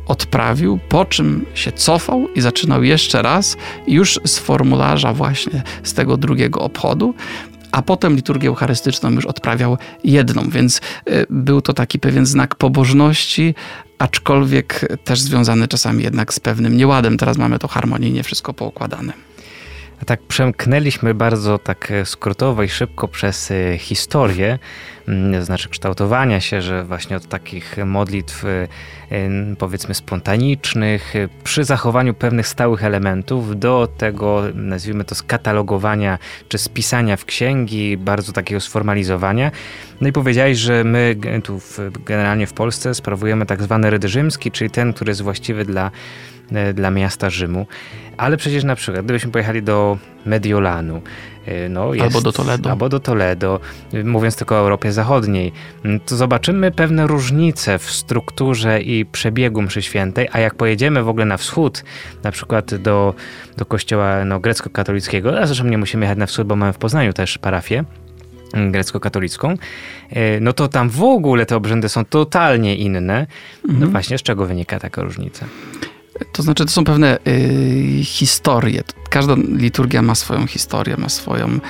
odprawił, 0.07 0.79
po 0.89 1.05
czym 1.05 1.47
się 1.55 1.73
cofał 1.73 2.29
i 2.35 2.41
zaczynał 2.41 2.83
jeszcze 2.83 3.23
raz 3.23 3.57
już 3.87 4.21
z 4.25 4.39
formularza 4.39 5.13
właśnie 5.13 5.63
z 5.83 5.95
tego 5.95 6.17
drugiego 6.17 6.61
obchodu, 6.61 7.15
a 7.73 7.83
potem 7.83 8.17
liturgię 8.17 8.49
eucharystyczną 8.49 9.11
już 9.11 9.27
odprawiał 9.27 9.79
jedną, 10.05 10.49
więc 10.49 10.81
y, 11.09 11.27
był 11.31 11.61
to 11.61 11.73
taki 11.73 11.99
pewien 11.99 12.27
znak 12.27 12.55
pobożności, 12.55 13.55
aczkolwiek 13.99 14.99
też 15.05 15.21
związany 15.21 15.69
czasami 15.69 16.05
jednak 16.05 16.35
z 16.35 16.41
pewnym 16.41 16.77
nieładem. 16.77 17.17
Teraz 17.17 17.39
mamy 17.39 17.59
to 17.59 17.69
harmonijnie 17.69 18.23
wszystko 18.23 18.55
poukładane. 18.55 19.34
Tak 20.07 20.23
przemknęliśmy 20.23 21.15
bardzo 21.15 21.59
tak 21.59 21.91
e, 21.91 22.07
skrótowo 22.07 22.63
i 22.63 22.69
szybko 22.69 23.09
przez 23.09 23.51
e, 23.51 23.79
historię, 23.79 24.59
mm, 25.09 25.45
znaczy 25.45 25.69
kształtowania 25.69 26.41
się, 26.41 26.63
że 26.63 26.85
właśnie 26.85 27.17
od 27.17 27.29
takich 27.29 27.77
modlitw 27.87 28.45
e, 28.45 28.69
powiedzmy 29.59 29.95
spontanicznych, 29.95 31.15
przy 31.45 31.65
zachowaniu 31.65 32.15
pewnych 32.15 32.47
stałych 32.47 32.85
elementów 32.85 33.59
do 33.59 33.89
tego, 33.99 34.43
nazwijmy 34.55 35.05
to 35.05 35.15
skatalogowania 35.15 36.19
czy 36.49 36.59
spisania 36.59 37.17
w 37.17 37.25
księgi, 37.25 37.97
bardzo 37.97 38.33
takiego 38.33 38.61
sformalizowania. 38.61 39.51
No 40.01 40.09
i 40.09 40.13
powiedziałeś, 40.13 40.59
że 40.59 40.85
my 40.85 41.17
tu 41.45 41.61
w, 41.61 41.79
generalnie 42.05 42.47
w 42.47 42.53
Polsce 42.53 42.95
sprawujemy 42.95 43.47
tak 43.47 43.63
zwany 43.63 43.91
ryd 43.91 44.05
rzymski, 44.05 44.51
czyli 44.51 44.71
ten, 44.71 44.93
który 44.93 45.11
jest 45.11 45.23
właściwy 45.23 45.65
dla 45.65 45.91
dla 46.75 46.91
miasta 46.91 47.31
Rzymu. 47.31 47.67
Ale 48.17 48.37
przecież 48.37 48.65
na 48.65 48.77
przykład, 48.77 49.05
gdybyśmy 49.05 49.31
pojechali 49.31 49.63
do 49.63 49.99
Mediolanu, 50.27 51.03
e, 51.47 51.69
no 51.69 51.95
jest, 51.95 52.07
albo 52.07 52.21
do 52.21 52.33
Toledo. 52.33 52.71
Albo 52.71 52.89
do 52.89 53.01
Toledo, 53.01 53.61
mówiąc 54.05 54.37
tylko 54.37 54.55
o 54.55 54.59
Europie 54.59 54.93
Zachodniej, 54.93 55.53
to 56.07 56.17
zobaczymy 56.17 56.71
pewne 56.71 57.07
różnice 57.07 57.79
w 57.79 57.91
strukturze 57.91 58.81
i 58.81 59.05
przebiegu 59.05 59.63
mszy 59.63 59.83
świętej, 59.83 60.29
a 60.33 60.39
jak 60.39 60.55
pojedziemy 60.55 61.03
w 61.03 61.09
ogóle 61.09 61.25
na 61.25 61.37
wschód, 61.37 61.85
na 62.23 62.31
przykład 62.31 62.75
do, 62.75 63.15
do 63.57 63.67
kościoła 63.67 64.25
no, 64.25 64.41
grecko-katolickiego, 64.41 65.41
a 65.41 65.47
zresztą 65.47 65.65
nie 65.65 65.79
musimy 65.79 66.05
jechać 66.05 66.19
na 66.19 66.27
wschód, 66.27 66.47
bo 66.47 66.57
mamy 66.57 66.73
w 66.73 66.79
Poznaniu 66.79 67.13
też 67.13 67.39
parafię, 67.39 67.85
grecko-katolicką, 68.71 69.55
e, 70.11 70.41
no 70.41 70.53
to 70.53 70.69
tam 70.69 70.91
w 70.91 71.03
ogóle 71.03 71.47
te 71.47 71.57
obrzędy 71.57 71.89
są 71.89 72.05
totalnie 72.05 72.77
inne. 72.77 73.27
No 73.65 73.75
mhm. 73.75 73.91
właśnie 73.91 74.19
z 74.19 74.23
czego 74.23 74.47
wynika 74.47 74.79
taka 74.79 75.03
różnica? 75.03 75.47
To 76.33 76.43
znaczy, 76.43 76.65
to 76.65 76.71
są 76.71 76.85
pewne 76.85 77.19
y, 77.29 78.01
historie. 78.05 78.83
Każda 79.11 79.35
liturgia 79.49 80.03
ma 80.03 80.15
swoją 80.15 80.47
historię, 80.47 80.97
ma 80.97 81.09
swoją 81.09 81.49
y, 81.49 81.61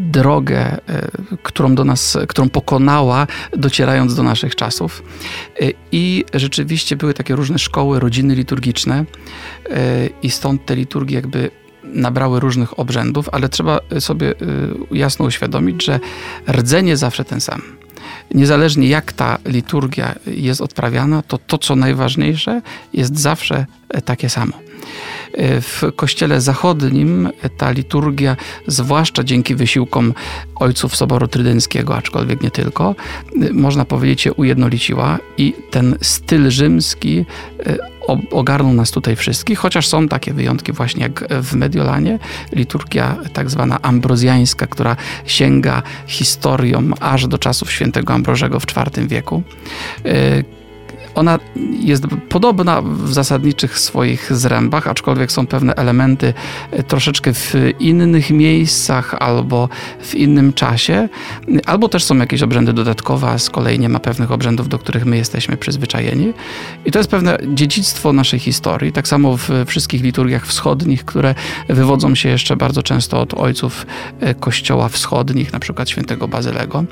drogę, 0.00 0.76
y, 0.76 1.36
którą 1.42 1.74
do 1.74 1.84
nas, 1.84 2.18
którą 2.28 2.48
pokonała, 2.48 3.26
docierając 3.52 4.14
do 4.14 4.22
naszych 4.22 4.56
czasów. 4.56 5.02
Y, 5.62 5.72
I 5.92 6.24
rzeczywiście 6.34 6.96
były 6.96 7.14
takie 7.14 7.36
różne 7.36 7.58
szkoły, 7.58 8.00
rodziny 8.00 8.34
liturgiczne, 8.34 9.04
y, 9.04 9.74
i 10.22 10.30
stąd 10.30 10.66
te 10.66 10.76
liturgie 10.76 11.16
jakby 11.16 11.50
nabrały 11.84 12.40
różnych 12.40 12.78
obrzędów, 12.78 13.28
ale 13.32 13.48
trzeba 13.48 13.80
sobie 13.98 14.30
y, 14.30 14.36
jasno 14.90 15.24
uświadomić, 15.24 15.84
że 15.84 16.00
rdzenie 16.48 16.96
zawsze 16.96 17.24
ten 17.24 17.40
sam 17.40 17.77
niezależnie 18.34 18.88
jak 18.88 19.12
ta 19.12 19.38
liturgia 19.44 20.14
jest 20.26 20.60
odprawiana, 20.60 21.22
to 21.22 21.38
to, 21.38 21.58
co 21.58 21.76
najważniejsze, 21.76 22.62
jest 22.92 23.18
zawsze 23.18 23.66
takie 24.04 24.28
samo. 24.28 24.52
W 25.60 25.82
kościele 25.96 26.40
zachodnim 26.40 27.30
ta 27.56 27.70
liturgia, 27.70 28.36
zwłaszcza 28.66 29.24
dzięki 29.24 29.54
wysiłkom 29.54 30.14
ojców 30.54 30.96
Soboru 30.96 31.28
Trydenckiego, 31.28 31.96
aczkolwiek 31.96 32.42
nie 32.42 32.50
tylko, 32.50 32.94
można 33.52 33.84
powiedzieć 33.84 34.20
się 34.20 34.32
ujednoliciła 34.32 35.18
i 35.38 35.54
ten 35.70 35.96
styl 36.00 36.50
rzymski 36.50 37.24
ogarnął 38.30 38.74
nas 38.74 38.90
tutaj 38.90 39.16
wszystkich, 39.16 39.58
chociaż 39.58 39.88
są 39.88 40.08
takie 40.08 40.32
wyjątki 40.32 40.72
właśnie 40.72 41.02
jak 41.02 41.24
w 41.42 41.54
Mediolanie, 41.54 42.18
liturgia 42.52 43.16
tak 43.32 43.50
zwana 43.50 43.82
ambrozjańska, 43.82 44.66
która 44.66 44.96
sięga 45.26 45.82
historią 46.06 46.90
aż 47.00 47.26
do 47.26 47.38
czasów 47.38 47.72
świętego 47.72 48.14
Ambrożego 48.14 48.60
w 48.60 48.64
IV 48.64 49.06
wieku 49.08 49.42
ona 51.18 51.38
jest 51.80 52.06
podobna 52.28 52.82
w 52.82 53.12
zasadniczych 53.12 53.78
swoich 53.78 54.36
zrębach, 54.36 54.88
aczkolwiek 54.88 55.32
są 55.32 55.46
pewne 55.46 55.74
elementy 55.74 56.34
e, 56.70 56.82
troszeczkę 56.82 57.34
w 57.34 57.54
innych 57.78 58.30
miejscach 58.30 59.14
albo 59.14 59.68
w 60.00 60.14
innym 60.14 60.52
czasie, 60.52 61.08
albo 61.66 61.88
też 61.88 62.04
są 62.04 62.16
jakieś 62.16 62.42
obrzędy 62.42 62.72
dodatkowe, 62.72 63.28
a 63.28 63.38
z 63.38 63.50
kolei 63.50 63.78
nie 63.78 63.88
ma 63.88 64.00
pewnych 64.00 64.32
obrzędów, 64.32 64.68
do 64.68 64.78
których 64.78 65.06
my 65.06 65.16
jesteśmy 65.16 65.56
przyzwyczajeni. 65.56 66.32
I 66.84 66.90
to 66.90 66.98
jest 66.98 67.10
pewne 67.10 67.38
dziedzictwo 67.54 68.12
naszej 68.12 68.38
historii, 68.38 68.92
tak 68.92 69.08
samo 69.08 69.36
w 69.36 69.50
wszystkich 69.66 70.02
liturgiach 70.02 70.46
wschodnich, 70.46 71.04
które 71.04 71.34
wywodzą 71.68 72.14
się 72.14 72.28
jeszcze 72.28 72.56
bardzo 72.56 72.82
często 72.82 73.20
od 73.20 73.34
ojców 73.34 73.86
e, 74.20 74.34
kościoła 74.34 74.88
wschodnich, 74.88 75.52
na 75.52 75.58
przykład 75.58 75.90
świętego 75.90 76.28
Bazylego. 76.28 76.84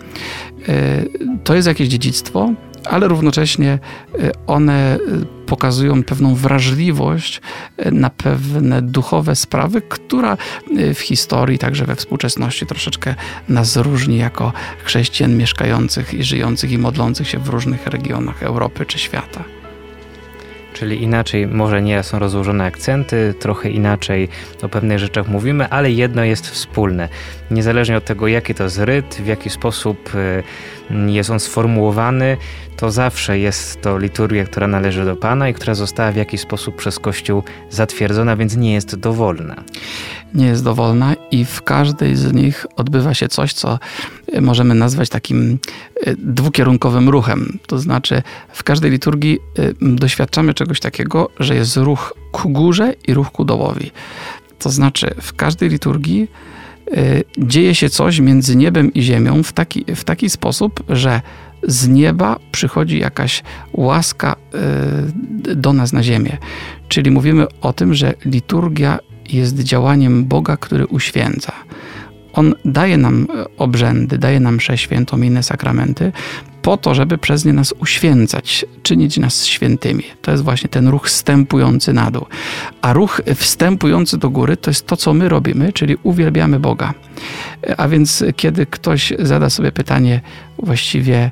E, 0.69 1.05
to 1.45 1.55
jest 1.55 1.69
jakieś 1.69 1.89
dziedzictwo, 1.89 2.53
ale 2.88 3.09
równocześnie 3.09 3.79
y, 4.18 4.33
one 4.46 4.96
y, 4.96 5.27
pokazują 5.46 6.03
pewną 6.03 6.35
wrażliwość 6.35 7.40
y, 7.87 7.92
na 7.92 8.11
pewne 8.11 8.83
duchowe 8.83 9.37
sprawy, 9.37 9.83
która 9.83 10.37
w 10.94 11.01
historii, 11.01 11.59
także 11.59 11.85
we 11.85 11.96
współczesności 11.96 12.66
troszeczkę 12.66 13.14
nas 13.49 13.77
różni 13.77 14.18
jako 14.18 14.53
chrześcijan 14.85 15.37
mieszkających 15.37 16.14
i 16.14 16.25
żyjących 16.25 16.70
i 16.70 16.79
modlących 16.79 17.29
się 17.29 17.38
w 17.38 17.49
różnych 17.49 17.87
regionach 17.87 18.42
Europy 18.42 18.87
czy 18.87 18.99
świata. 18.99 19.44
Czyli 20.79 21.03
inaczej, 21.03 21.47
może 21.47 21.83
nie 21.83 22.03
są 22.03 22.19
rozłożone 22.19 22.65
akcenty, 22.65 23.35
trochę 23.39 23.71
inaczej 23.71 24.29
o 24.62 24.69
pewnych 24.69 24.99
rzeczach 24.99 25.29
mówimy, 25.29 25.69
ale 25.69 25.91
jedno 25.91 26.25
jest 26.25 26.47
wspólne. 26.51 27.09
Niezależnie 27.51 27.97
od 27.97 28.05
tego, 28.05 28.29
jaki 28.29 28.55
to 28.55 28.65
jest 28.65 28.79
ryt, 28.79 29.15
w 29.15 29.27
jaki 29.27 29.51
sposób 29.51 30.11
jest 31.07 31.31
on 31.31 31.41
sformułowany, 31.41 32.37
to 32.77 32.91
zawsze 32.91 33.39
jest 33.39 33.81
to 33.81 33.99
liturgia, 33.99 34.45
która 34.45 34.67
należy 34.67 35.05
do 35.05 35.17
Pana 35.17 35.49
i 35.49 35.55
która 35.55 35.75
została 35.75 36.12
w 36.12 36.17
jakiś 36.17 36.41
sposób 36.41 36.77
przez 36.77 36.99
Kościół 36.99 37.43
zatwierdzona, 37.71 38.37
więc 38.37 38.57
nie 38.57 38.75
jest 38.75 38.97
dowolna. 38.97 39.57
Nie 40.35 40.47
jest 40.47 40.65
dowolna 40.65 41.16
i 41.31 41.45
w 41.45 41.62
każdej 41.62 42.17
z 42.17 42.33
nich 42.33 42.67
odbywa 42.77 43.15
się 43.15 43.29
coś, 43.29 43.53
co 43.53 43.79
możemy 44.41 44.75
nazwać 44.75 45.09
takim 45.09 45.59
e, 46.01 46.15
dwukierunkowym 46.17 47.09
ruchem. 47.09 47.59
To 47.67 47.79
znaczy, 47.79 48.23
w 48.53 48.62
każdej 48.62 48.91
liturgii 48.91 49.39
e, 49.59 49.73
doświadczamy 49.97 50.55
czegoś 50.55 50.81
takiego, 50.81 51.31
że 51.41 51.55
jest 51.55 51.77
ruch 51.77 52.15
ku 52.33 52.49
górze 52.49 52.95
i 53.09 53.15
ruch 53.15 53.31
ku 53.31 53.45
dołowi. 53.45 53.91
To 54.59 54.71
znaczy, 54.71 55.15
w 55.21 55.35
każdej 55.35 55.69
liturgii 55.69 56.29
e, 56.91 57.23
dzieje 57.39 57.75
się 57.75 57.91
coś 57.91 58.21
między 58.21 58.57
niebem 58.57 58.95
i 58.95 59.03
ziemią 59.03 59.43
w 59.43 59.53
taki, 59.53 59.85
w 59.97 60.05
taki 60.05 60.31
sposób, 60.31 60.85
że 60.89 61.21
z 61.62 61.89
nieba 61.89 62.39
przychodzi 62.53 62.99
jakaś 62.99 63.43
łaska 63.73 64.37
do 65.57 65.73
nas 65.73 65.93
na 65.93 66.03
ziemię. 66.03 66.39
Czyli 66.89 67.11
mówimy 67.11 67.47
o 67.61 67.73
tym, 67.73 67.95
że 67.95 68.15
liturgia 68.25 68.99
jest 69.33 69.59
działaniem 69.59 70.25
Boga, 70.25 70.57
który 70.57 70.87
uświęca. 70.87 71.53
On 72.33 72.55
daje 72.65 72.97
nam 72.97 73.27
e, 73.35 73.57
obrzędy, 73.57 74.19
daje 74.19 74.41
nam 74.41 74.55
mszę 74.55 74.79
świętą, 74.79 75.23
inne 75.23 75.43
sakramenty, 75.43 76.12
po 76.62 76.77
to, 76.77 76.95
żeby 76.95 77.19
przez 77.19 77.45
nie 77.45 77.53
nas 77.53 77.75
uświęcać, 77.79 78.65
czynić 78.83 79.17
nas 79.17 79.47
świętymi. 79.47 80.05
To 80.23 80.31
jest 80.31 80.45
właśnie 80.45 80.69
ten 80.69 80.89
ruch 80.89 81.07
wstępujący 81.07 81.93
na 81.93 82.11
dół. 82.11 82.27
A 82.83 82.93
ruch 82.93 83.21
wstępujący 83.35 84.19
do 84.19 84.31
góry 84.31 84.57
to 84.57 84.71
jest 84.71 84.87
to, 84.87 84.97
co 84.97 85.15
my 85.15 85.29
robimy, 85.29 85.73
czyli 85.73 85.97
uwielbiamy 86.03 86.61
Boga. 86.61 86.95
E, 87.67 87.81
a 87.81 87.89
więc 87.89 88.25
kiedy 88.37 88.67
ktoś 88.67 89.12
zada 89.19 89.51
sobie 89.51 89.73
pytanie 89.73 90.21
właściwie, 90.59 91.31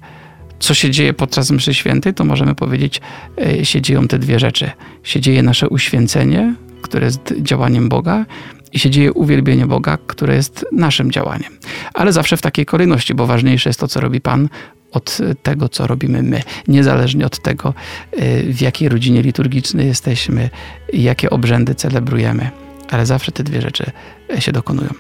co 0.59 0.75
się 0.75 0.91
dzieje 0.91 1.15
podczas 1.15 1.51
mszy 1.51 1.75
świętej, 1.75 2.15
to 2.15 2.25
możemy 2.25 2.55
powiedzieć, 2.55 3.01
e, 3.39 3.65
się 3.65 3.81
dzieją 3.81 4.09
te 4.09 4.19
dwie 4.19 4.39
rzeczy. 4.39 4.71
Się 5.03 5.21
dzieje 5.21 5.43
nasze 5.43 5.69
uświęcenie, 5.69 6.55
które 6.85 7.07
jest 7.07 7.35
działaniem 7.39 7.89
Boga 7.89 8.27
i 8.73 8.79
się 8.79 8.91
dzieje 8.91 9.13
uwielbienie 9.13 9.67
Boga, 9.67 9.99
które 10.07 10.35
jest 10.35 10.67
naszym 10.73 11.11
działaniem. 11.11 11.53
Ale 11.95 12.13
zawsze 12.13 12.37
w 12.37 12.43
takiej 12.43 12.67
kolejności, 12.67 13.15
bo 13.15 13.27
ważniejsze 13.27 13.69
jest 13.69 13.81
to, 13.81 13.89
co 13.89 14.01
robi 14.01 14.21
Pan, 14.21 14.49
od 14.93 15.19
tego, 15.43 15.69
co 15.69 15.87
robimy 15.87 16.23
my, 16.23 16.43
niezależnie 16.69 17.27
od 17.27 17.39
tego, 17.39 17.75
e, 18.13 18.43
w 18.43 18.61
jakiej 18.61 18.89
rodzinie 18.89 19.23
liturgicznej 19.23 19.87
jesteśmy, 19.87 20.51
jakie 20.93 21.31
obrzędy 21.31 21.75
celebrujemy, 21.75 22.51
ale 22.91 23.07
zawsze 23.07 23.33
te 23.33 23.43
dwie 23.43 23.61
rzeczy 23.63 23.91
się 24.39 24.53
dokonują. 24.53 24.91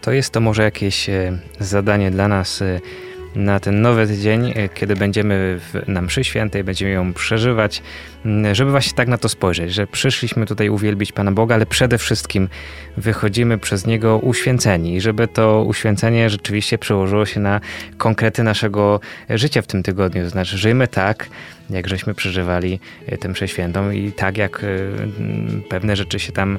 To 0.00 0.12
jest 0.12 0.30
to 0.30 0.40
może 0.40 0.62
jakieś 0.62 1.10
zadanie 1.60 2.10
dla 2.10 2.28
nas 2.28 2.62
na 3.34 3.60
ten 3.60 3.82
nowy 3.82 4.06
tydzień, 4.06 4.52
e, 4.54 4.68
kiedy 4.68 4.96
będziemy 4.96 5.60
w, 5.60 5.88
na 5.88 6.02
mszy 6.02 6.24
świętej, 6.24 6.64
będziemy 6.64 6.90
ją 6.90 7.12
przeżywać, 7.12 7.82
żeby 8.52 8.70
właśnie 8.70 8.92
tak 8.92 9.08
na 9.08 9.18
to 9.18 9.28
spojrzeć, 9.28 9.72
że 9.72 9.86
przyszliśmy 9.86 10.46
tutaj 10.46 10.68
uwielbić 10.68 11.12
Pana 11.12 11.32
Boga, 11.32 11.54
ale 11.54 11.66
przede 11.66 11.98
wszystkim 11.98 12.48
wychodzimy 12.96 13.58
przez 13.58 13.86
Niego 13.86 14.18
uświęceni 14.18 14.94
i 14.94 15.00
żeby 15.00 15.28
to 15.28 15.64
uświęcenie 15.64 16.30
rzeczywiście 16.30 16.78
przełożyło 16.78 17.26
się 17.26 17.40
na 17.40 17.60
konkrety 17.98 18.42
naszego 18.42 19.00
życia 19.30 19.62
w 19.62 19.66
tym 19.66 19.82
tygodniu. 19.82 20.22
To 20.22 20.30
znaczy 20.30 20.58
żyjmy 20.58 20.88
tak, 20.88 21.28
jak 21.70 21.88
żeśmy 21.88 22.14
przeżywali 22.14 22.80
tę 23.20 23.28
mszę 23.28 23.48
świętą 23.48 23.90
i 23.90 24.12
tak 24.12 24.38
jak 24.38 24.66
pewne 25.68 25.96
rzeczy 25.96 26.18
się 26.18 26.32
tam 26.32 26.58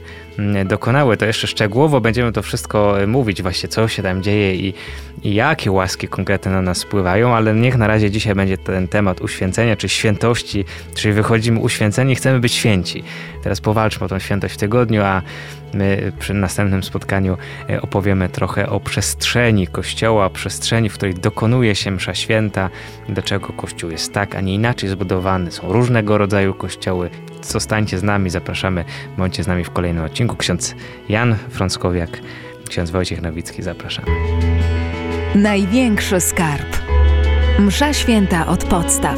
dokonały. 0.66 1.18
To 1.18 1.26
jeszcze 1.26 1.48
szczegółowo 1.48 2.02
będziemy 2.02 2.32
to 2.32 2.42
wszystko 2.42 2.96
mówić, 3.08 3.42
właśnie 3.42 3.70
co 3.70 3.88
się 3.88 4.04
tam 4.04 4.24
dzieje 4.24 4.56
i, 4.56 4.74
i 5.24 5.34
jakie 5.34 5.72
łaski 5.72 6.08
konkretne 6.08 6.52
na 6.52 6.62
nas 6.62 6.78
spływają, 6.78 7.36
ale 7.36 7.54
niech 7.54 7.78
na 7.78 7.88
razie 7.88 8.12
dzisiaj 8.12 8.36
będzie 8.36 8.58
ten 8.58 8.88
temat 8.88 9.22
uświęcenia 9.22 9.76
czy 9.76 9.90
świętości, 9.90 10.66
czyli 10.96 11.14
wychodzimy 11.14 11.60
uświęceni, 11.60 12.16
chcemy 12.16 12.40
być 12.40 12.54
święci. 12.54 13.04
Teraz 13.44 13.62
powalczmy 13.62 14.06
o 14.06 14.10
tą 14.10 14.20
świętość 14.20 14.54
w 14.54 14.58
tygodniu, 14.58 15.02
a 15.02 15.22
my 15.74 16.12
przy 16.20 16.34
następnym 16.34 16.84
spotkaniu 16.84 17.38
e, 17.70 17.82
opowiemy 17.82 18.30
trochę 18.30 18.70
o 18.70 18.80
przestrzeni 18.80 19.68
Kościoła, 19.68 20.30
przestrzeni, 20.30 20.90
w 20.90 20.94
której 20.94 21.14
dokonuje 21.14 21.76
się 21.76 21.92
msza 21.92 22.16
święta, 22.16 22.70
dlaczego 23.10 23.54
Kościół 23.54 23.90
jest 23.90 24.14
tak, 24.14 24.36
a 24.36 24.42
nie 24.42 24.54
inaczej 24.54 24.90
zbudowany. 24.90 25.52
Są 25.52 25.74
różnego 25.74 26.18
rodzaju 26.18 26.54
kościoły. 26.54 27.10
Zostańcie 27.42 28.00
z 28.00 28.04
nami, 28.04 28.30
zapraszamy, 28.30 28.86
bądźcie 29.18 29.44
z 29.44 29.48
nami 29.48 29.64
w 29.64 29.72
kolejnym 29.72 30.04
odcinku. 30.04 30.36
Ksiądz 30.36 30.76
Jan 31.10 31.36
Frąckowiak, 31.50 32.10
ksiądz 32.70 32.92
Wojciech 32.92 33.22
Nowicki, 33.22 33.64
zapraszamy. 33.64 34.08
Największy 35.36 36.22
skarb. 36.22 36.78
Msza 37.60 37.94
święta 37.94 38.48
od 38.48 38.64
podstaw. 38.64 39.18